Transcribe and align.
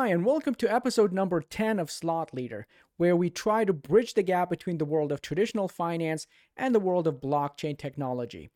Hi, 0.00 0.08
and 0.08 0.24
welcome 0.24 0.54
to 0.54 0.74
episode 0.74 1.12
number 1.12 1.42
10 1.42 1.78
of 1.78 1.90
Slot 1.90 2.32
Leader, 2.32 2.66
where 2.96 3.14
we 3.14 3.28
try 3.28 3.66
to 3.66 3.74
bridge 3.74 4.14
the 4.14 4.22
gap 4.22 4.48
between 4.48 4.78
the 4.78 4.86
world 4.86 5.12
of 5.12 5.20
traditional 5.20 5.68
finance 5.68 6.26
and 6.56 6.74
the 6.74 6.80
world 6.80 7.06
of 7.06 7.20
blockchain 7.20 7.76
technology. 7.76 8.48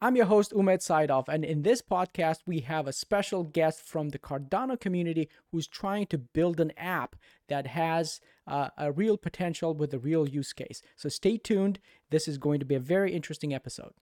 I'm 0.00 0.14
your 0.14 0.26
host, 0.26 0.52
Umed 0.52 0.78
Saidov, 0.78 1.28
and 1.28 1.44
in 1.44 1.62
this 1.62 1.82
podcast, 1.82 2.42
we 2.46 2.60
have 2.60 2.86
a 2.86 2.92
special 2.92 3.42
guest 3.42 3.80
from 3.80 4.10
the 4.10 4.20
Cardano 4.20 4.78
community 4.78 5.28
who's 5.50 5.66
trying 5.66 6.06
to 6.06 6.18
build 6.18 6.60
an 6.60 6.70
app 6.76 7.16
that 7.48 7.66
has 7.66 8.20
uh, 8.46 8.68
a 8.78 8.92
real 8.92 9.16
potential 9.16 9.74
with 9.74 9.92
a 9.92 9.98
real 9.98 10.28
use 10.28 10.52
case. 10.52 10.80
So 10.94 11.08
stay 11.08 11.38
tuned. 11.38 11.80
This 12.10 12.28
is 12.28 12.38
going 12.38 12.60
to 12.60 12.64
be 12.64 12.76
a 12.76 12.80
very 12.94 13.12
interesting 13.12 13.52
episode. 13.52 13.94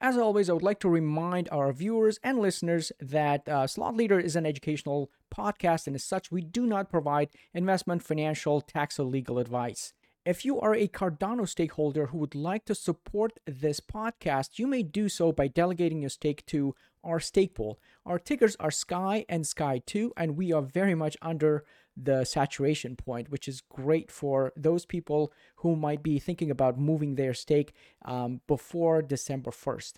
As 0.00 0.18
always, 0.18 0.50
I 0.50 0.52
would 0.52 0.62
like 0.62 0.80
to 0.80 0.90
remind 0.90 1.48
our 1.50 1.72
viewers 1.72 2.18
and 2.22 2.38
listeners 2.38 2.92
that 3.00 3.48
uh, 3.48 3.66
Slot 3.66 3.96
Leader 3.96 4.20
is 4.20 4.36
an 4.36 4.44
educational 4.44 5.10
podcast, 5.34 5.86
and 5.86 5.96
as 5.96 6.04
such, 6.04 6.30
we 6.30 6.42
do 6.42 6.66
not 6.66 6.90
provide 6.90 7.30
investment, 7.54 8.02
financial, 8.02 8.60
tax, 8.60 9.00
or 9.00 9.04
legal 9.04 9.38
advice. 9.38 9.94
If 10.26 10.44
you 10.44 10.60
are 10.60 10.74
a 10.74 10.88
Cardano 10.88 11.48
stakeholder 11.48 12.06
who 12.06 12.18
would 12.18 12.34
like 12.34 12.66
to 12.66 12.74
support 12.74 13.40
this 13.46 13.80
podcast, 13.80 14.58
you 14.58 14.66
may 14.66 14.82
do 14.82 15.08
so 15.08 15.32
by 15.32 15.48
delegating 15.48 16.02
your 16.02 16.10
stake 16.10 16.44
to 16.46 16.74
our 17.02 17.18
stake 17.18 17.54
pool. 17.54 17.78
Our 18.04 18.18
tickers 18.18 18.54
are 18.60 18.70
Sky 18.70 19.24
and 19.30 19.44
Sky2, 19.44 20.10
and 20.16 20.36
we 20.36 20.52
are 20.52 20.62
very 20.62 20.94
much 20.94 21.16
under 21.22 21.64
the 21.96 22.24
saturation 22.24 22.96
point, 22.96 23.30
which 23.30 23.48
is 23.48 23.62
great 23.62 24.10
for 24.10 24.52
those 24.56 24.84
people 24.84 25.32
who 25.56 25.76
might 25.76 26.02
be 26.02 26.18
thinking 26.18 26.50
about 26.50 26.78
moving 26.78 27.14
their 27.14 27.34
stake 27.34 27.72
um, 28.04 28.40
before 28.46 29.02
December 29.02 29.50
1st. 29.50 29.94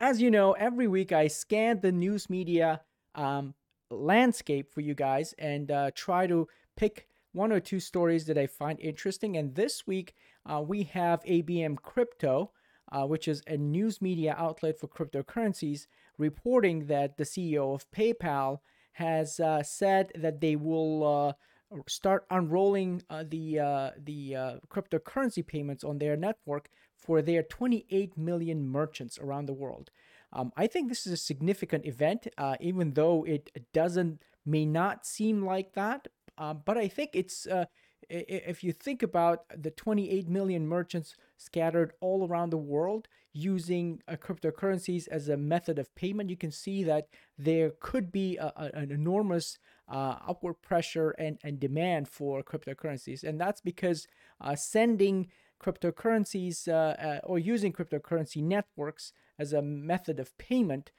As 0.00 0.22
you 0.22 0.30
know, 0.30 0.52
every 0.52 0.88
week 0.88 1.12
I 1.12 1.28
scan 1.28 1.80
the 1.80 1.92
news 1.92 2.30
media 2.30 2.80
um, 3.14 3.54
landscape 3.90 4.72
for 4.72 4.80
you 4.80 4.94
guys 4.94 5.34
and 5.38 5.70
uh, 5.70 5.90
try 5.94 6.26
to 6.26 6.48
pick 6.76 7.06
one 7.32 7.52
or 7.52 7.60
two 7.60 7.80
stories 7.80 8.26
that 8.26 8.38
I 8.38 8.46
find 8.46 8.80
interesting. 8.80 9.36
And 9.36 9.54
this 9.54 9.86
week, 9.86 10.14
uh, 10.46 10.62
we 10.66 10.84
have 10.84 11.22
ABM 11.24 11.76
Crypto, 11.82 12.50
uh, 12.90 13.06
which 13.06 13.28
is 13.28 13.42
a 13.46 13.56
news 13.56 14.00
media 14.00 14.34
outlet 14.38 14.78
for 14.80 14.88
cryptocurrencies, 14.88 15.86
reporting 16.20 16.86
that 16.86 17.16
the 17.16 17.24
CEO 17.24 17.74
of 17.74 17.90
PayPal 17.90 18.58
has 18.92 19.40
uh, 19.40 19.62
said 19.62 20.12
that 20.14 20.40
they 20.40 20.56
will 20.56 21.36
uh, 21.72 21.80
start 21.88 22.26
unrolling 22.30 23.02
uh, 23.10 23.24
the 23.26 23.58
uh, 23.58 23.90
the 23.96 24.60
cryptocurrency 24.68 25.46
payments 25.46 25.82
on 25.82 25.98
their 25.98 26.16
network 26.16 26.68
for 26.96 27.22
their 27.22 27.42
28 27.42 28.18
million 28.18 28.64
merchants 28.64 29.18
around 29.18 29.46
the 29.46 29.54
world. 29.54 29.90
Um, 30.32 30.52
I 30.56 30.66
think 30.68 30.88
this 30.88 31.06
is 31.06 31.12
a 31.12 31.16
significant 31.16 31.86
event, 31.86 32.28
even 32.60 32.92
though 32.92 33.24
it 33.24 33.50
doesn't 33.72 34.22
may 34.44 34.64
not 34.64 35.04
seem 35.06 35.44
like 35.44 35.72
that 35.74 36.06
uh, 36.40 36.54
but 36.54 36.78
I 36.78 36.88
think 36.88 37.10
it's 37.12 37.46
uh, 37.46 37.66
if 38.08 38.64
you 38.64 38.72
think 38.72 39.02
about 39.02 39.44
the 39.54 39.70
28 39.70 40.28
million 40.28 40.66
merchants 40.66 41.14
scattered 41.36 41.92
all 42.00 42.26
around 42.26 42.50
the 42.50 42.58
world 42.58 43.06
using 43.32 44.00
uh, 44.08 44.16
cryptocurrencies 44.16 45.06
as 45.08 45.28
a 45.28 45.36
method 45.36 45.78
of 45.78 45.94
payment, 45.94 46.30
you 46.30 46.36
can 46.36 46.50
see 46.50 46.82
that 46.84 47.08
there 47.38 47.72
could 47.80 48.10
be 48.10 48.36
a, 48.36 48.52
a, 48.56 48.70
an 48.74 48.90
enormous 48.90 49.58
uh, 49.88 50.16
upward 50.26 50.60
pressure 50.62 51.10
and, 51.12 51.38
and 51.44 51.60
demand 51.60 52.08
for 52.08 52.42
cryptocurrencies. 52.42 53.22
And 53.22 53.40
that's 53.40 53.60
because 53.60 54.06
uh, 54.40 54.56
sending 54.56 55.28
cryptocurrencies 55.62 56.68
uh, 56.68 57.20
or 57.24 57.38
using 57.38 57.72
cryptocurrency 57.72 58.42
networks 58.42 59.12
as 59.38 59.52
a 59.52 59.62
method 59.62 60.18
of 60.18 60.36
payment 60.38 60.90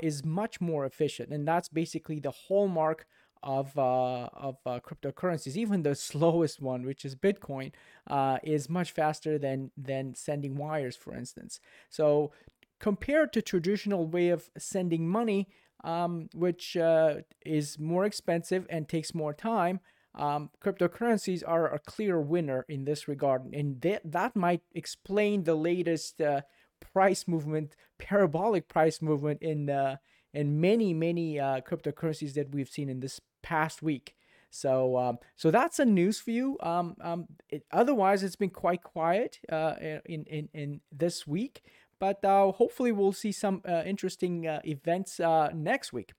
is 0.00 0.24
much 0.24 0.60
more 0.60 0.84
efficient. 0.84 1.30
And 1.30 1.46
that's 1.46 1.68
basically 1.68 2.18
the 2.18 2.32
hallmark 2.32 3.06
of 3.42 3.76
uh, 3.78 4.28
of 4.32 4.56
uh, 4.66 4.80
cryptocurrencies. 4.80 5.56
Even 5.56 5.82
the 5.82 5.94
slowest 6.10 6.60
one, 6.60 6.84
which 6.84 7.04
is 7.04 7.14
Bitcoin, 7.14 7.72
uh, 8.06 8.38
is 8.42 8.68
much 8.68 8.92
faster 8.92 9.38
than 9.38 9.70
than 9.76 10.14
sending 10.14 10.56
wires, 10.56 10.96
for 10.96 11.14
instance. 11.14 11.60
So 11.88 12.32
compared 12.80 13.32
to 13.32 13.42
traditional 13.42 14.06
way 14.06 14.28
of 14.28 14.50
sending 14.56 15.08
money, 15.08 15.48
um, 15.84 16.28
which 16.34 16.76
uh, 16.76 17.16
is 17.44 17.78
more 17.78 18.04
expensive 18.04 18.66
and 18.70 18.88
takes 18.88 19.14
more 19.14 19.32
time. 19.34 19.80
Um, 20.14 20.50
cryptocurrencies 20.64 21.42
are 21.46 21.72
a 21.72 21.78
clear 21.78 22.20
winner 22.20 22.64
in 22.68 22.84
this 22.84 23.06
regard, 23.06 23.42
and 23.52 23.80
that 23.82 24.02
that 24.04 24.34
might 24.34 24.62
explain 24.74 25.44
the 25.44 25.54
latest 25.54 26.20
uh, 26.20 26.40
price 26.80 27.28
movement, 27.28 27.76
parabolic 27.98 28.68
price 28.68 29.00
movement 29.00 29.40
in 29.42 29.70
uh, 29.70 29.96
in 30.34 30.60
many 30.60 30.92
many 30.92 31.38
uh, 31.38 31.60
cryptocurrencies 31.60 32.34
that 32.34 32.52
we've 32.52 32.68
seen 32.68 32.88
in 32.88 33.00
this 33.00 33.20
past 33.48 33.82
week. 33.82 34.14
So, 34.50 34.96
um, 34.96 35.18
so 35.36 35.50
that's 35.50 35.78
a 35.78 35.84
news 35.84 36.20
for 36.20 36.30
you. 36.30 36.56
Um, 36.60 36.96
um, 37.00 37.26
it, 37.48 37.64
otherwise, 37.70 38.22
it's 38.22 38.36
been 38.36 38.50
quite 38.50 38.82
quiet 38.82 39.40
uh, 39.50 39.74
in, 40.06 40.24
in 40.24 40.48
in 40.52 40.80
this 40.92 41.26
week, 41.26 41.62
but 41.98 42.24
uh, 42.24 42.52
hopefully, 42.52 42.92
we'll 42.92 43.12
see 43.12 43.32
some 43.32 43.62
uh, 43.66 43.82
interesting 43.84 44.46
uh, 44.46 44.60
events 44.64 45.20
uh, 45.20 45.50
next 45.54 45.92
week. 45.92 46.12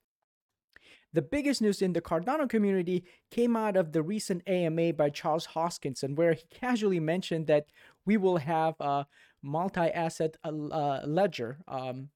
The 1.12 1.24
biggest 1.24 1.60
news 1.60 1.82
in 1.82 1.94
the 1.94 2.02
Cardano 2.02 2.48
community 2.48 3.04
came 3.32 3.56
out 3.56 3.76
of 3.76 3.94
the 3.94 4.04
recent 4.04 4.44
AMA 4.48 4.94
by 4.94 5.10
Charles 5.10 5.48
Hoskinson, 5.56 6.16
where 6.16 6.34
he 6.34 6.44
casually 6.52 7.00
mentioned 7.00 7.48
that 7.48 7.66
we 8.06 8.16
will 8.16 8.38
have 8.38 8.76
multi-asset 9.42 10.38
uh, 10.44 11.00
ledger 11.08 11.58
um, 11.68 12.10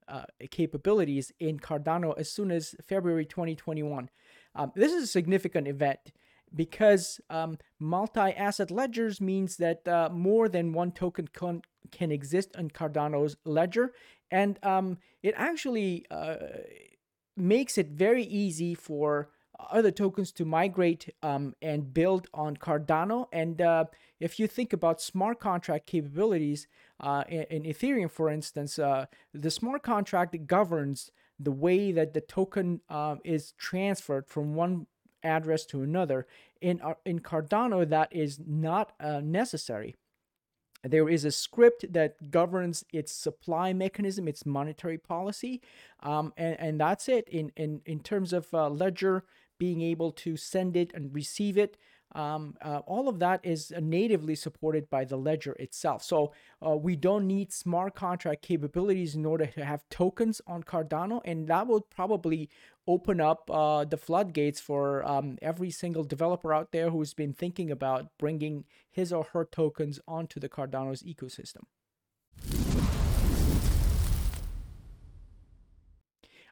capabilities 0.52 1.32
in 1.40 1.58
Cardano 1.58 2.14
as 2.16 2.30
soon 2.30 2.52
as 2.52 2.76
February 2.86 3.26
2021. 3.26 4.08
Um, 4.54 4.72
this 4.74 4.92
is 4.92 5.04
a 5.04 5.06
significant 5.08 5.68
event 5.68 6.12
because 6.54 7.20
um, 7.30 7.58
multi-asset 7.78 8.70
ledgers 8.70 9.20
means 9.20 9.56
that 9.56 9.86
uh, 9.88 10.08
more 10.12 10.48
than 10.48 10.72
one 10.72 10.92
token 10.92 11.28
con- 11.32 11.62
can 11.90 12.12
exist 12.12 12.54
on 12.56 12.70
Cardano's 12.70 13.36
ledger, 13.44 13.92
and 14.30 14.58
um, 14.62 14.98
it 15.22 15.34
actually 15.36 16.06
uh, 16.10 16.36
makes 17.36 17.76
it 17.78 17.88
very 17.88 18.24
easy 18.24 18.74
for 18.74 19.30
other 19.70 19.90
tokens 19.90 20.32
to 20.32 20.44
migrate 20.44 21.08
um, 21.22 21.54
and 21.62 21.94
build 21.94 22.26
on 22.34 22.56
Cardano. 22.56 23.26
And 23.32 23.60
uh, 23.60 23.84
if 24.20 24.38
you 24.38 24.46
think 24.46 24.72
about 24.72 25.00
smart 25.00 25.40
contract 25.40 25.86
capabilities 25.86 26.66
uh, 27.00 27.24
in, 27.28 27.42
in, 27.50 27.62
Ethereum, 27.62 28.10
for 28.10 28.30
instance, 28.30 28.78
uh, 28.78 29.06
the 29.32 29.50
smart 29.50 29.82
contract 29.82 30.36
governs 30.46 31.10
the 31.38 31.52
way 31.52 31.92
that 31.92 32.14
the 32.14 32.20
token 32.20 32.80
um, 32.88 33.20
is 33.24 33.52
transferred 33.52 34.26
from 34.28 34.54
one 34.54 34.86
address 35.22 35.64
to 35.66 35.82
another. 35.82 36.26
In, 36.60 36.80
uh, 36.80 36.94
in 37.04 37.20
Cardano, 37.20 37.88
that 37.88 38.14
is 38.14 38.38
not 38.46 38.92
uh, 39.00 39.20
necessary. 39.20 39.94
There 40.84 41.08
is 41.08 41.24
a 41.24 41.30
script 41.30 41.92
that 41.92 42.30
governs 42.30 42.84
its 42.92 43.10
supply 43.10 43.72
mechanism, 43.72 44.28
its 44.28 44.44
monetary 44.44 44.98
policy, 44.98 45.62
um, 46.00 46.32
and, 46.36 46.60
and 46.60 46.80
that's 46.80 47.08
it. 47.08 47.26
In, 47.28 47.52
in, 47.56 47.80
in 47.86 48.00
terms 48.00 48.32
of 48.34 48.52
uh, 48.52 48.68
Ledger 48.68 49.24
being 49.58 49.80
able 49.80 50.12
to 50.12 50.36
send 50.36 50.76
it 50.76 50.92
and 50.94 51.14
receive 51.14 51.56
it, 51.56 51.78
um, 52.14 52.56
uh, 52.62 52.80
all 52.86 53.08
of 53.08 53.18
that 53.18 53.40
is 53.42 53.72
natively 53.80 54.34
supported 54.34 54.88
by 54.88 55.04
the 55.04 55.16
ledger 55.16 55.52
itself. 55.54 56.02
So 56.02 56.32
uh, 56.64 56.76
we 56.76 56.96
don't 56.96 57.26
need 57.26 57.52
smart 57.52 57.94
contract 57.94 58.42
capabilities 58.42 59.14
in 59.14 59.26
order 59.26 59.46
to 59.46 59.64
have 59.64 59.88
tokens 59.90 60.40
on 60.46 60.62
Cardano, 60.62 61.20
and 61.24 61.48
that 61.48 61.66
would 61.66 61.90
probably 61.90 62.48
open 62.86 63.20
up 63.20 63.50
uh, 63.50 63.84
the 63.84 63.96
floodgates 63.96 64.60
for 64.60 65.06
um, 65.08 65.38
every 65.40 65.70
single 65.70 66.04
developer 66.04 66.52
out 66.52 66.70
there 66.70 66.90
who's 66.90 67.14
been 67.14 67.32
thinking 67.32 67.70
about 67.70 68.08
bringing 68.18 68.64
his 68.90 69.12
or 69.12 69.24
her 69.32 69.44
tokens 69.44 69.98
onto 70.06 70.38
the 70.38 70.48
Cardano's 70.48 71.02
ecosystem. 71.02 71.62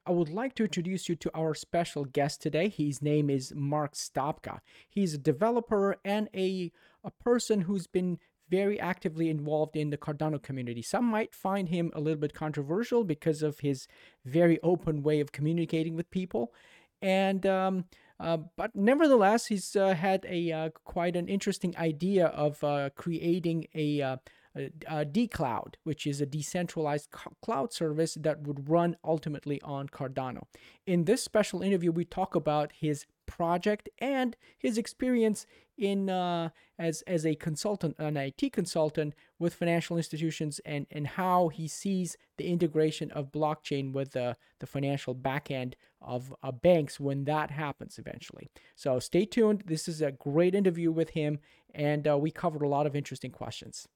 I 0.04 0.10
would 0.10 0.30
like 0.30 0.54
to 0.56 0.64
introduce 0.64 1.08
you 1.08 1.14
to 1.16 1.30
our 1.32 1.54
special 1.54 2.04
guest 2.04 2.42
today. 2.42 2.68
His 2.68 3.02
name 3.02 3.30
is 3.30 3.52
Mark 3.54 3.94
Stopka. 3.94 4.58
He's 4.88 5.14
a 5.14 5.18
developer 5.18 5.96
and 6.04 6.28
a, 6.34 6.72
a 7.04 7.10
person 7.12 7.62
who's 7.62 7.86
been 7.86 8.18
very 8.50 8.80
actively 8.80 9.30
involved 9.30 9.76
in 9.76 9.90
the 9.90 9.96
Cardano 9.96 10.42
community. 10.42 10.82
Some 10.82 11.04
might 11.04 11.34
find 11.34 11.68
him 11.68 11.92
a 11.94 12.00
little 12.00 12.18
bit 12.18 12.34
controversial 12.34 13.04
because 13.04 13.42
of 13.42 13.60
his 13.60 13.86
very 14.24 14.58
open 14.62 15.04
way 15.04 15.20
of 15.20 15.30
communicating 15.30 15.94
with 15.94 16.10
people. 16.10 16.52
And 17.00 17.46
um, 17.46 17.84
uh, 18.18 18.38
but 18.56 18.74
nevertheless, 18.74 19.46
he's 19.46 19.76
uh, 19.76 19.94
had 19.94 20.26
a 20.28 20.50
uh, 20.50 20.70
quite 20.84 21.14
an 21.14 21.28
interesting 21.28 21.76
idea 21.76 22.26
of 22.26 22.62
uh, 22.64 22.90
creating 22.96 23.66
a 23.74 24.18
uh, 24.56 24.62
uh, 24.86 25.04
dCloud, 25.04 25.74
which 25.84 26.06
is 26.06 26.20
a 26.20 26.26
decentralized 26.26 27.08
cloud 27.40 27.72
service 27.72 28.14
that 28.20 28.46
would 28.46 28.68
run 28.68 28.96
ultimately 29.04 29.60
on 29.62 29.88
Cardano. 29.88 30.42
In 30.86 31.04
this 31.04 31.22
special 31.22 31.62
interview, 31.62 31.90
we 31.90 32.04
talk 32.04 32.34
about 32.34 32.72
his 32.72 33.06
project 33.26 33.88
and 33.98 34.36
his 34.58 34.76
experience 34.76 35.46
in 35.78 36.10
uh, 36.10 36.50
as 36.78 37.02
as 37.02 37.24
a 37.24 37.34
consultant, 37.34 37.96
an 37.98 38.16
IT 38.16 38.52
consultant 38.52 39.14
with 39.38 39.54
financial 39.54 39.96
institutions, 39.96 40.60
and 40.64 40.86
and 40.90 41.06
how 41.06 41.48
he 41.48 41.66
sees 41.66 42.16
the 42.36 42.46
integration 42.46 43.10
of 43.12 43.32
blockchain 43.32 43.92
with 43.92 44.12
the 44.12 44.36
the 44.58 44.66
financial 44.66 45.14
backend 45.14 45.74
of 46.00 46.34
uh, 46.42 46.52
banks 46.52 47.00
when 47.00 47.24
that 47.24 47.50
happens 47.50 47.98
eventually. 47.98 48.50
So 48.74 48.98
stay 48.98 49.24
tuned. 49.24 49.64
This 49.66 49.88
is 49.88 50.02
a 50.02 50.12
great 50.12 50.54
interview 50.54 50.92
with 50.92 51.10
him, 51.10 51.38
and 51.74 52.06
uh, 52.06 52.18
we 52.18 52.30
covered 52.30 52.62
a 52.62 52.68
lot 52.68 52.86
of 52.86 52.94
interesting 52.94 53.30
questions. 53.30 53.88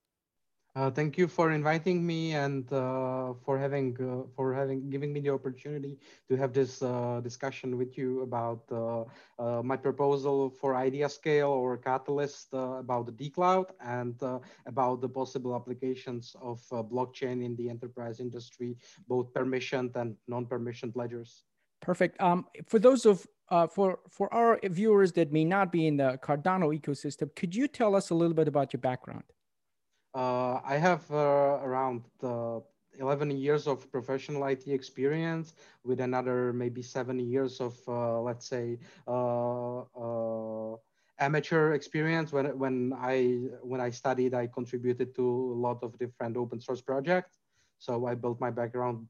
Uh, 0.76 0.90
thank 0.90 1.16
you 1.16 1.26
for 1.26 1.52
inviting 1.52 2.06
me 2.06 2.34
and 2.34 2.70
uh, 2.70 3.32
for 3.46 3.58
having 3.58 3.96
uh, 3.98 4.28
for 4.36 4.52
having 4.52 4.90
giving 4.90 5.10
me 5.10 5.20
the 5.20 5.30
opportunity 5.30 5.96
to 6.28 6.36
have 6.36 6.52
this 6.52 6.82
uh, 6.82 7.18
discussion 7.24 7.78
with 7.78 7.96
you 7.96 8.20
about 8.20 8.60
uh, 8.70 9.02
uh, 9.38 9.62
my 9.62 9.74
proposal 9.74 10.50
for 10.50 10.74
IdeaScale 10.74 11.48
or 11.48 11.78
Catalyst 11.78 12.48
about 12.52 13.06
the 13.06 13.12
dCloud 13.12 13.70
and 13.80 14.20
about 14.66 15.00
the 15.00 15.08
possible 15.08 15.56
applications 15.56 16.36
of 16.42 16.60
blockchain 16.92 17.42
in 17.42 17.56
the 17.56 17.70
enterprise 17.70 18.20
industry, 18.20 18.76
both 19.08 19.32
permissioned 19.32 19.96
and 19.96 20.14
non-permissioned 20.28 20.94
ledgers. 20.94 21.44
Perfect. 21.80 22.20
Um, 22.20 22.44
for 22.66 22.78
those 22.78 23.06
of 23.06 23.26
for 23.70 24.00
for 24.10 24.32
our 24.34 24.60
viewers 24.62 25.12
that 25.12 25.32
may 25.32 25.44
not 25.44 25.72
be 25.72 25.86
in 25.86 25.96
the 25.96 26.18
Cardano 26.22 26.78
ecosystem, 26.78 27.34
could 27.34 27.54
you 27.54 27.66
tell 27.66 27.96
us 27.96 28.10
a 28.10 28.14
little 28.14 28.34
bit 28.34 28.46
about 28.46 28.74
your 28.74 28.80
background? 28.80 29.24
Uh, 30.16 30.60
I 30.64 30.78
have 30.78 31.04
uh, 31.10 31.60
around 31.62 32.04
uh, 32.22 32.60
11 32.98 33.32
years 33.32 33.66
of 33.66 33.92
professional 33.92 34.46
IT 34.46 34.66
experience 34.66 35.52
with 35.84 36.00
another 36.00 36.54
maybe 36.54 36.80
seven 36.80 37.18
years 37.18 37.60
of, 37.60 37.76
uh, 37.86 38.18
let's 38.22 38.48
say, 38.48 38.78
uh, 39.06 39.80
uh, 39.80 40.76
amateur 41.18 41.74
experience. 41.74 42.32
When, 42.32 42.46
when, 42.58 42.94
I, 42.96 43.48
when 43.60 43.82
I 43.82 43.90
studied, 43.90 44.32
I 44.32 44.46
contributed 44.46 45.14
to 45.16 45.22
a 45.22 45.58
lot 45.60 45.82
of 45.82 45.98
different 45.98 46.38
open 46.38 46.60
source 46.62 46.80
projects. 46.80 47.36
So 47.78 48.06
I 48.06 48.14
built 48.14 48.40
my 48.40 48.50
background 48.50 49.06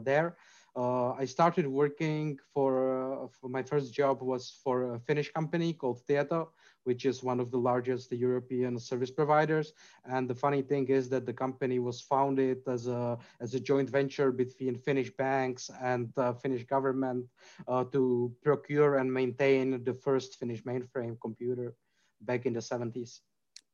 there. 0.00 0.38
I 0.74 1.26
started 1.26 1.66
working 1.66 2.38
for, 2.54 3.28
for 3.38 3.50
my 3.50 3.62
first 3.62 3.92
job 3.92 4.22
was 4.22 4.58
for 4.64 4.94
a 4.94 5.00
Finnish 5.00 5.30
company 5.32 5.74
called 5.74 6.00
Tieto 6.08 6.48
which 6.84 7.04
is 7.04 7.22
one 7.22 7.40
of 7.40 7.50
the 7.50 7.58
largest 7.58 8.12
European 8.12 8.78
service 8.78 9.10
providers. 9.10 9.72
And 10.04 10.28
the 10.28 10.34
funny 10.34 10.62
thing 10.62 10.88
is 10.88 11.08
that 11.10 11.26
the 11.26 11.32
company 11.32 11.78
was 11.78 12.00
founded 12.00 12.58
as 12.66 12.86
a, 12.86 13.18
as 13.40 13.54
a 13.54 13.60
joint 13.60 13.90
venture 13.90 14.30
between 14.30 14.76
Finnish 14.76 15.10
banks 15.16 15.70
and 15.82 16.12
uh, 16.16 16.32
Finnish 16.34 16.64
government 16.64 17.26
uh, 17.68 17.84
to 17.92 18.34
procure 18.42 18.96
and 18.96 19.12
maintain 19.12 19.82
the 19.84 19.94
first 19.94 20.38
Finnish 20.38 20.62
mainframe 20.64 21.16
computer 21.20 21.74
back 22.20 22.46
in 22.46 22.52
the 22.52 22.60
70s. 22.60 23.20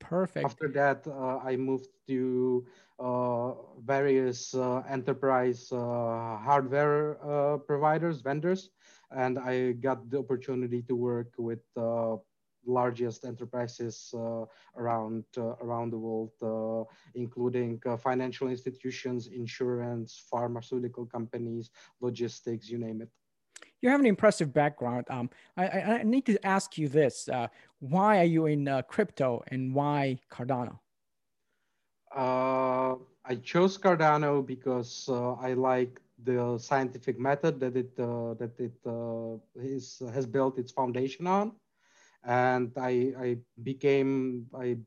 Perfect. 0.00 0.44
After 0.44 0.68
that, 0.68 1.06
uh, 1.06 1.38
I 1.44 1.56
moved 1.56 1.88
to 2.08 2.66
uh, 2.98 3.52
various 3.84 4.54
uh, 4.54 4.82
enterprise 4.88 5.70
uh, 5.70 6.38
hardware 6.38 7.14
providers, 7.66 8.20
vendors, 8.22 8.70
and 9.10 9.38
I 9.38 9.72
got 9.72 10.10
the 10.10 10.18
opportunity 10.18 10.82
to 10.88 10.96
work 10.96 11.34
with 11.38 11.60
largest 12.66 13.24
enterprises 13.24 14.12
uh, 14.14 14.44
around 14.76 15.24
uh, 15.36 15.54
around 15.62 15.90
the 15.90 15.98
world, 15.98 16.32
uh, 16.42 16.84
including 17.14 17.80
financial 17.98 18.48
institutions, 18.48 19.28
insurance, 19.28 20.22
pharmaceutical 20.30 21.06
companies, 21.06 21.70
logistics, 22.00 22.68
you 22.68 22.78
name 22.78 23.02
it. 23.02 23.08
You 23.80 23.88
have 23.88 24.00
an 24.00 24.06
impressive 24.06 24.52
background. 24.52 25.06
Um, 25.08 25.30
I, 25.56 25.66
I, 25.66 25.80
I, 26.00 26.02
need 26.02 26.26
to 26.26 26.46
ask 26.46 26.76
you 26.76 26.88
this: 26.88 27.28
uh, 27.28 27.48
Why 27.78 28.18
are 28.18 28.30
you 28.36 28.46
in 28.46 28.68
uh, 28.68 28.82
crypto, 28.82 29.42
and 29.48 29.74
why 29.74 30.18
Cardano? 30.30 30.78
Uh, 32.14 32.96
I 33.24 33.36
chose 33.42 33.78
Cardano 33.78 34.44
because 34.44 35.08
I 35.08 35.52
like 35.54 36.00
the 36.24 36.58
scientific 36.58 37.18
method 37.18 37.60
that 37.60 37.76
it 37.76 37.96
that 37.96 38.52
it 38.58 38.76
is, 39.54 40.02
has 40.12 40.26
built 40.26 40.58
its 40.58 40.72
foundation 40.72 41.26
on 41.26 41.52
and 42.24 42.72
I, 42.76 43.12
I 43.18 43.36
became 43.62 44.46
I 44.54 44.78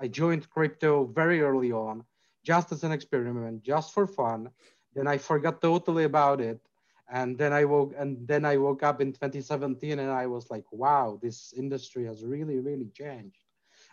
I 0.00 0.08
joined 0.08 0.50
crypto 0.50 1.04
very 1.06 1.42
early 1.42 1.72
on, 1.72 2.04
just 2.44 2.72
as 2.72 2.82
an 2.84 2.92
experiment, 2.92 3.62
just 3.62 3.92
for 3.92 4.06
fun. 4.06 4.50
Then 4.94 5.06
I 5.06 5.18
forgot 5.18 5.60
totally 5.60 6.04
about 6.04 6.40
it, 6.40 6.60
and 7.10 7.38
then 7.38 7.52
I 7.52 7.64
woke 7.64 7.94
and 7.96 8.26
then 8.26 8.44
I 8.44 8.56
woke 8.56 8.82
up 8.82 9.00
in 9.00 9.12
2017, 9.12 9.98
and 9.98 10.10
I 10.10 10.26
was 10.26 10.50
like, 10.50 10.64
wow, 10.72 11.18
this 11.22 11.52
industry 11.56 12.04
has 12.06 12.24
really 12.24 12.58
really 12.60 12.90
changed 12.94 13.41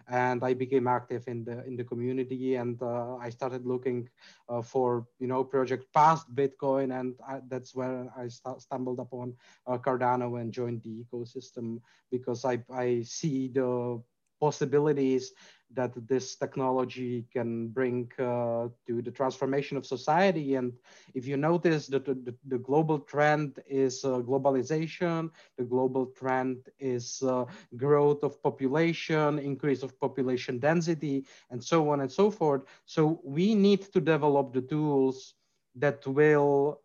and 0.07 0.43
I 0.43 0.53
became 0.53 0.87
active 0.87 1.27
in 1.27 1.43
the 1.43 1.65
in 1.65 1.75
the 1.75 1.83
community, 1.83 2.55
and 2.55 2.81
uh, 2.81 3.15
I 3.17 3.29
started 3.29 3.65
looking 3.65 4.09
uh, 4.47 4.61
for 4.61 5.05
you 5.19 5.27
know 5.27 5.43
project 5.43 5.85
past 5.93 6.33
Bitcoin, 6.33 6.99
and 6.99 7.15
I, 7.27 7.41
that's 7.47 7.75
where 7.75 8.07
I 8.17 8.27
st- 8.27 8.61
stumbled 8.61 8.99
upon 8.99 9.35
uh, 9.67 9.77
Cardano 9.77 10.39
and 10.39 10.53
joined 10.53 10.83
the 10.83 11.03
ecosystem 11.03 11.81
because 12.11 12.45
I 12.45 12.63
I 12.71 13.01
see 13.03 13.49
the 13.49 14.01
possibilities 14.39 15.33
that 15.71 15.93
this 16.07 16.35
technology 16.35 17.25
can 17.31 17.67
bring 17.67 18.11
uh, 18.17 18.67
to 18.87 19.01
the 19.01 19.11
transformation 19.11 19.77
of 19.77 19.85
society. 19.85 20.55
And 20.55 20.73
if 21.13 21.27
you 21.27 21.37
notice 21.37 21.87
that 21.87 22.05
the, 22.05 22.33
the, 22.47 22.57
global 22.57 22.99
trend 22.99 23.59
is 23.67 24.03
uh, 24.03 24.19
globalization, 24.19 25.29
the 25.57 25.63
global 25.63 26.07
trend 26.07 26.57
is 26.79 27.21
uh, 27.21 27.45
growth 27.77 28.23
of 28.23 28.41
population, 28.41 29.37
increase 29.37 29.83
of 29.83 29.99
population 29.99 30.57
density, 30.59 31.25
and 31.51 31.63
so 31.63 31.89
on 31.89 32.01
and 32.01 32.11
so 32.11 32.31
forth. 32.31 32.63
So 32.85 33.21
we 33.23 33.53
need 33.53 33.81
to 33.93 34.01
develop 34.01 34.53
the 34.53 34.61
tools 34.61 35.35
that 35.75 36.05
will 36.07 36.81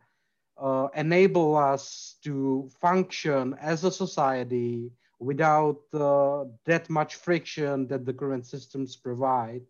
uh, 0.58 0.88
enable 0.94 1.56
us 1.56 2.16
to 2.22 2.68
function 2.80 3.54
as 3.60 3.84
a 3.84 3.90
society 3.90 4.90
without 5.24 5.80
uh, 5.94 6.44
that 6.64 6.88
much 6.90 7.16
friction 7.16 7.86
that 7.88 8.04
the 8.04 8.12
current 8.12 8.46
systems 8.46 8.96
provide. 8.96 9.62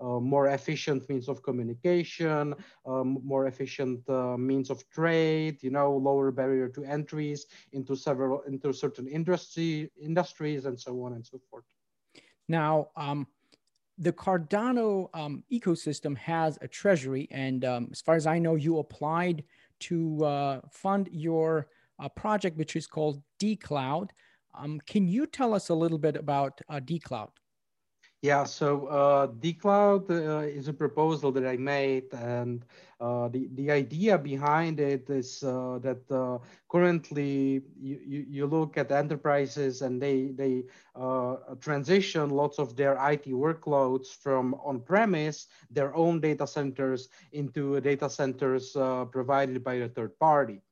Uh, 0.00 0.18
more 0.18 0.48
efficient 0.48 1.08
means 1.08 1.28
of 1.28 1.44
communication, 1.44 2.54
um, 2.86 3.20
more 3.22 3.46
efficient 3.46 4.00
uh, 4.08 4.36
means 4.36 4.68
of 4.68 4.78
trade, 4.90 5.62
you 5.62 5.70
know, 5.70 5.96
lower 5.96 6.32
barrier 6.32 6.68
to 6.68 6.82
entries 6.82 7.46
into 7.72 7.94
several 7.94 8.42
into 8.42 8.72
certain 8.72 9.06
industry 9.06 9.88
industries 10.02 10.64
and 10.64 10.80
so 10.80 10.90
on 11.04 11.12
and 11.12 11.24
so 11.24 11.38
forth. 11.48 11.64
Now, 12.48 12.88
um, 12.96 13.28
the 13.98 14.12
Cardano 14.12 15.08
um, 15.14 15.44
ecosystem 15.52 16.16
has 16.16 16.58
a 16.60 16.66
treasury, 16.66 17.28
and 17.30 17.64
um, 17.64 17.88
as 17.92 18.00
far 18.00 18.16
as 18.16 18.26
I 18.26 18.40
know, 18.40 18.56
you 18.56 18.78
applied 18.78 19.44
to 19.80 20.24
uh, 20.24 20.60
fund 20.70 21.08
your 21.12 21.68
uh, 22.00 22.08
project, 22.08 22.56
which 22.56 22.74
is 22.74 22.86
called 22.86 23.22
dCloud. 23.40 24.10
Um, 24.54 24.80
can 24.86 25.08
you 25.08 25.26
tell 25.26 25.54
us 25.54 25.68
a 25.68 25.74
little 25.74 25.98
bit 25.98 26.16
about 26.16 26.60
uh, 26.68 26.80
dCloud? 26.80 27.30
Yeah, 28.22 28.44
so 28.44 28.86
uh, 28.86 29.26
dCloud 29.26 30.08
uh, 30.08 30.46
is 30.46 30.68
a 30.68 30.72
proposal 30.72 31.32
that 31.32 31.44
I 31.44 31.56
made, 31.56 32.04
and 32.12 32.64
uh, 33.00 33.26
the 33.26 33.48
the 33.54 33.68
idea 33.72 34.16
behind 34.16 34.78
it 34.78 35.10
is 35.10 35.42
uh, 35.42 35.80
that 35.82 36.08
uh, 36.08 36.38
currently 36.70 37.62
you, 37.80 37.98
you, 38.06 38.26
you 38.28 38.46
look 38.46 38.78
at 38.78 38.92
enterprises 38.92 39.82
and 39.82 40.00
they 40.00 40.30
they 40.38 40.62
uh, 40.94 41.34
transition 41.58 42.30
lots 42.30 42.60
of 42.60 42.76
their 42.76 42.94
IT 43.10 43.26
workloads 43.26 44.14
from 44.14 44.54
on-premise, 44.62 45.48
their 45.68 45.92
own 45.96 46.20
data 46.20 46.46
centers, 46.46 47.08
into 47.32 47.80
data 47.80 48.08
centers 48.08 48.76
provided 49.10 49.64
by 49.64 49.74
a 49.82 49.88
third 49.88 50.16
party. 50.20 50.62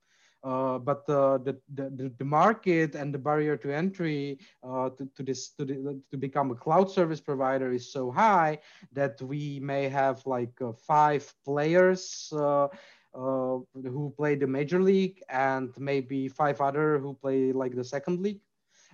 Uh, 0.42 0.78
but 0.78 1.09
uh, 1.11 1.37
the, 1.38 1.59
the, 1.75 2.11
the 2.16 2.25
market 2.25 2.94
and 2.94 3.12
the 3.12 3.18
barrier 3.18 3.56
to 3.59 3.70
entry 3.70 4.38
uh, 4.62 4.88
to, 4.90 5.06
to 5.14 5.23
this 5.23 5.50
to, 5.50 5.66
the, 5.66 6.00
to 6.11 6.16
become 6.16 6.50
a 6.50 6.54
cloud 6.54 6.90
service 6.90 7.20
provider 7.20 7.73
is 7.73 7.92
so 7.92 8.11
high 8.11 8.59
that 8.92 9.20
we 9.20 9.61
may 9.61 9.87
have 9.87 10.25
like 10.26 10.59
uh, 10.62 10.73
five 10.73 11.30
players 11.44 12.32
uh, 12.35 12.64
uh, 13.12 13.59
who 13.75 14.14
play 14.16 14.35
the 14.35 14.47
major 14.47 14.80
league 14.80 15.20
and 15.28 15.75
maybe 15.78 16.26
five 16.26 16.59
other 16.61 16.99
who 16.99 17.12
play 17.12 17.52
like 17.52 17.75
the 17.75 17.85
second 17.85 18.20
league. 18.20 18.40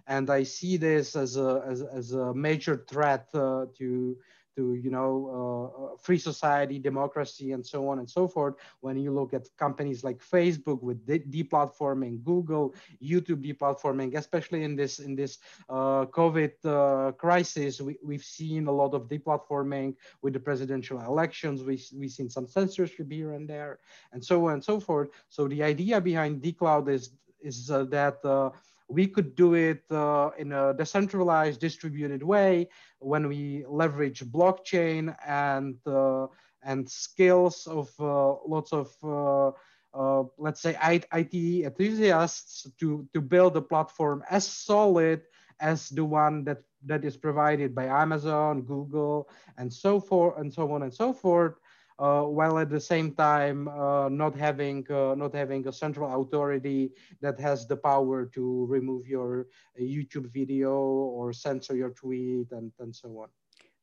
And 0.09 0.31
I 0.31 0.43
see 0.43 0.77
this 0.77 1.15
as 1.15 1.37
a 1.37 1.63
as, 1.69 1.83
as 1.83 2.13
a 2.13 2.35
major 2.35 2.85
threat 2.89 3.31
to 3.33 4.17
to 4.57 4.75
you 4.75 4.91
know 4.91 5.11
uh, 5.39 5.85
uh, 5.85 5.97
free 5.99 6.19
society 6.19 6.79
democracy 6.79 7.53
and 7.53 7.65
so 7.65 7.89
on 7.89 7.99
and 7.99 8.09
so 8.09 8.27
forth. 8.27 8.55
When 8.81 8.97
you 8.99 9.13
look 9.13 9.35
at 9.35 9.49
companies 9.57 10.03
like 10.03 10.19
facebook 10.19 10.83
with 10.83 11.07
deplatforming 11.07 12.23
google 12.25 12.75
youtube 13.03 13.45
deplatforming 13.45 14.17
especially 14.17 14.63
in 14.65 14.77
this 14.77 14.99
in 14.99 15.15
this 15.15 15.39
uh, 15.69 16.05
covid 16.07 16.53
uh, 16.65 17.13
crisis 17.13 17.81
we, 17.81 17.97
we've 18.03 18.25
seen 18.25 18.67
a 18.67 18.73
lot 18.73 18.95
of 18.95 19.09
deplatforming 19.09 19.95
with 20.23 20.33
the 20.33 20.41
presidential 20.41 21.01
elections. 21.01 21.63
We, 21.63 21.81
we've 21.95 22.11
seen 22.11 22.29
some 22.29 22.47
censorship 22.47 23.11
here 23.11 23.33
and 23.33 23.49
there 23.49 23.79
and 24.13 24.25
so 24.25 24.47
on 24.47 24.55
and 24.55 24.65
so 24.65 24.81
forth. 24.81 25.11
So 25.29 25.49
the 25.49 25.63
idea 25.63 26.01
behind 26.01 26.43
dcloud 26.43 26.89
is 26.89 27.11
is 27.43 27.71
uh, 27.71 27.85
that 27.85 28.25
uh, 28.25 28.51
we 28.89 29.07
could 29.07 29.35
do 29.35 29.55
it 29.55 29.83
uh, 29.91 30.31
in 30.39 30.53
a 30.53 30.75
decentralized, 30.75 31.61
distributed 31.61 32.23
way 32.23 32.69
when 33.01 33.29
we 33.29 33.65
leverage 33.69 34.25
blockchain 34.25 35.15
and 35.27 35.77
uh, 35.87 36.27
and 36.63 36.89
skills 36.89 37.67
of 37.67 37.89
uh, 38.01 38.35
lots 38.47 38.73
of 38.73 38.91
uh, 39.03 39.51
uh, 39.95 40.25
let's 40.39 40.61
say 40.61 40.77
IT 40.83 41.35
enthusiasts 41.65 42.71
to 42.79 43.09
to 43.13 43.21
build 43.21 43.57
a 43.57 43.63
platform 43.63 44.23
as 44.31 44.47
solid 44.47 45.23
as 45.61 45.89
the 45.89 46.05
one 46.05 46.45
that 46.45 46.63
that 46.85 47.05
is 47.05 47.17
provided 47.17 47.75
by 47.75 47.87
Amazon, 47.87 48.63
Google, 48.63 49.29
and 49.59 49.73
so 49.73 49.99
forth, 49.99 50.39
and 50.39 50.53
so 50.53 50.71
on 50.73 50.83
and 50.83 50.95
so 50.95 51.13
forth. 51.13 51.55
Uh, 51.99 52.25
while 52.25 52.59
at 52.59 52.69
the 52.69 52.79
same 52.79 53.11
time 53.13 53.69
uh, 53.69 54.07
not 54.11 54.37
having 54.37 54.87
uh, 54.91 55.15
not 55.15 55.35
having 55.35 55.67
a 55.67 55.73
central 55.73 56.21
authority 56.21 56.91
that 57.23 57.41
has 57.41 57.67
the 57.67 57.77
power 57.77 58.27
to 58.27 58.67
remove 58.67 59.07
your 59.07 59.47
YouTube 59.81 60.31
video 60.31 60.75
or 60.75 61.33
censor 61.33 61.75
your 61.75 61.89
tweet 61.91 62.53
and, 62.53 62.71
and 62.81 62.95
so 62.95 63.09
on. 63.23 63.29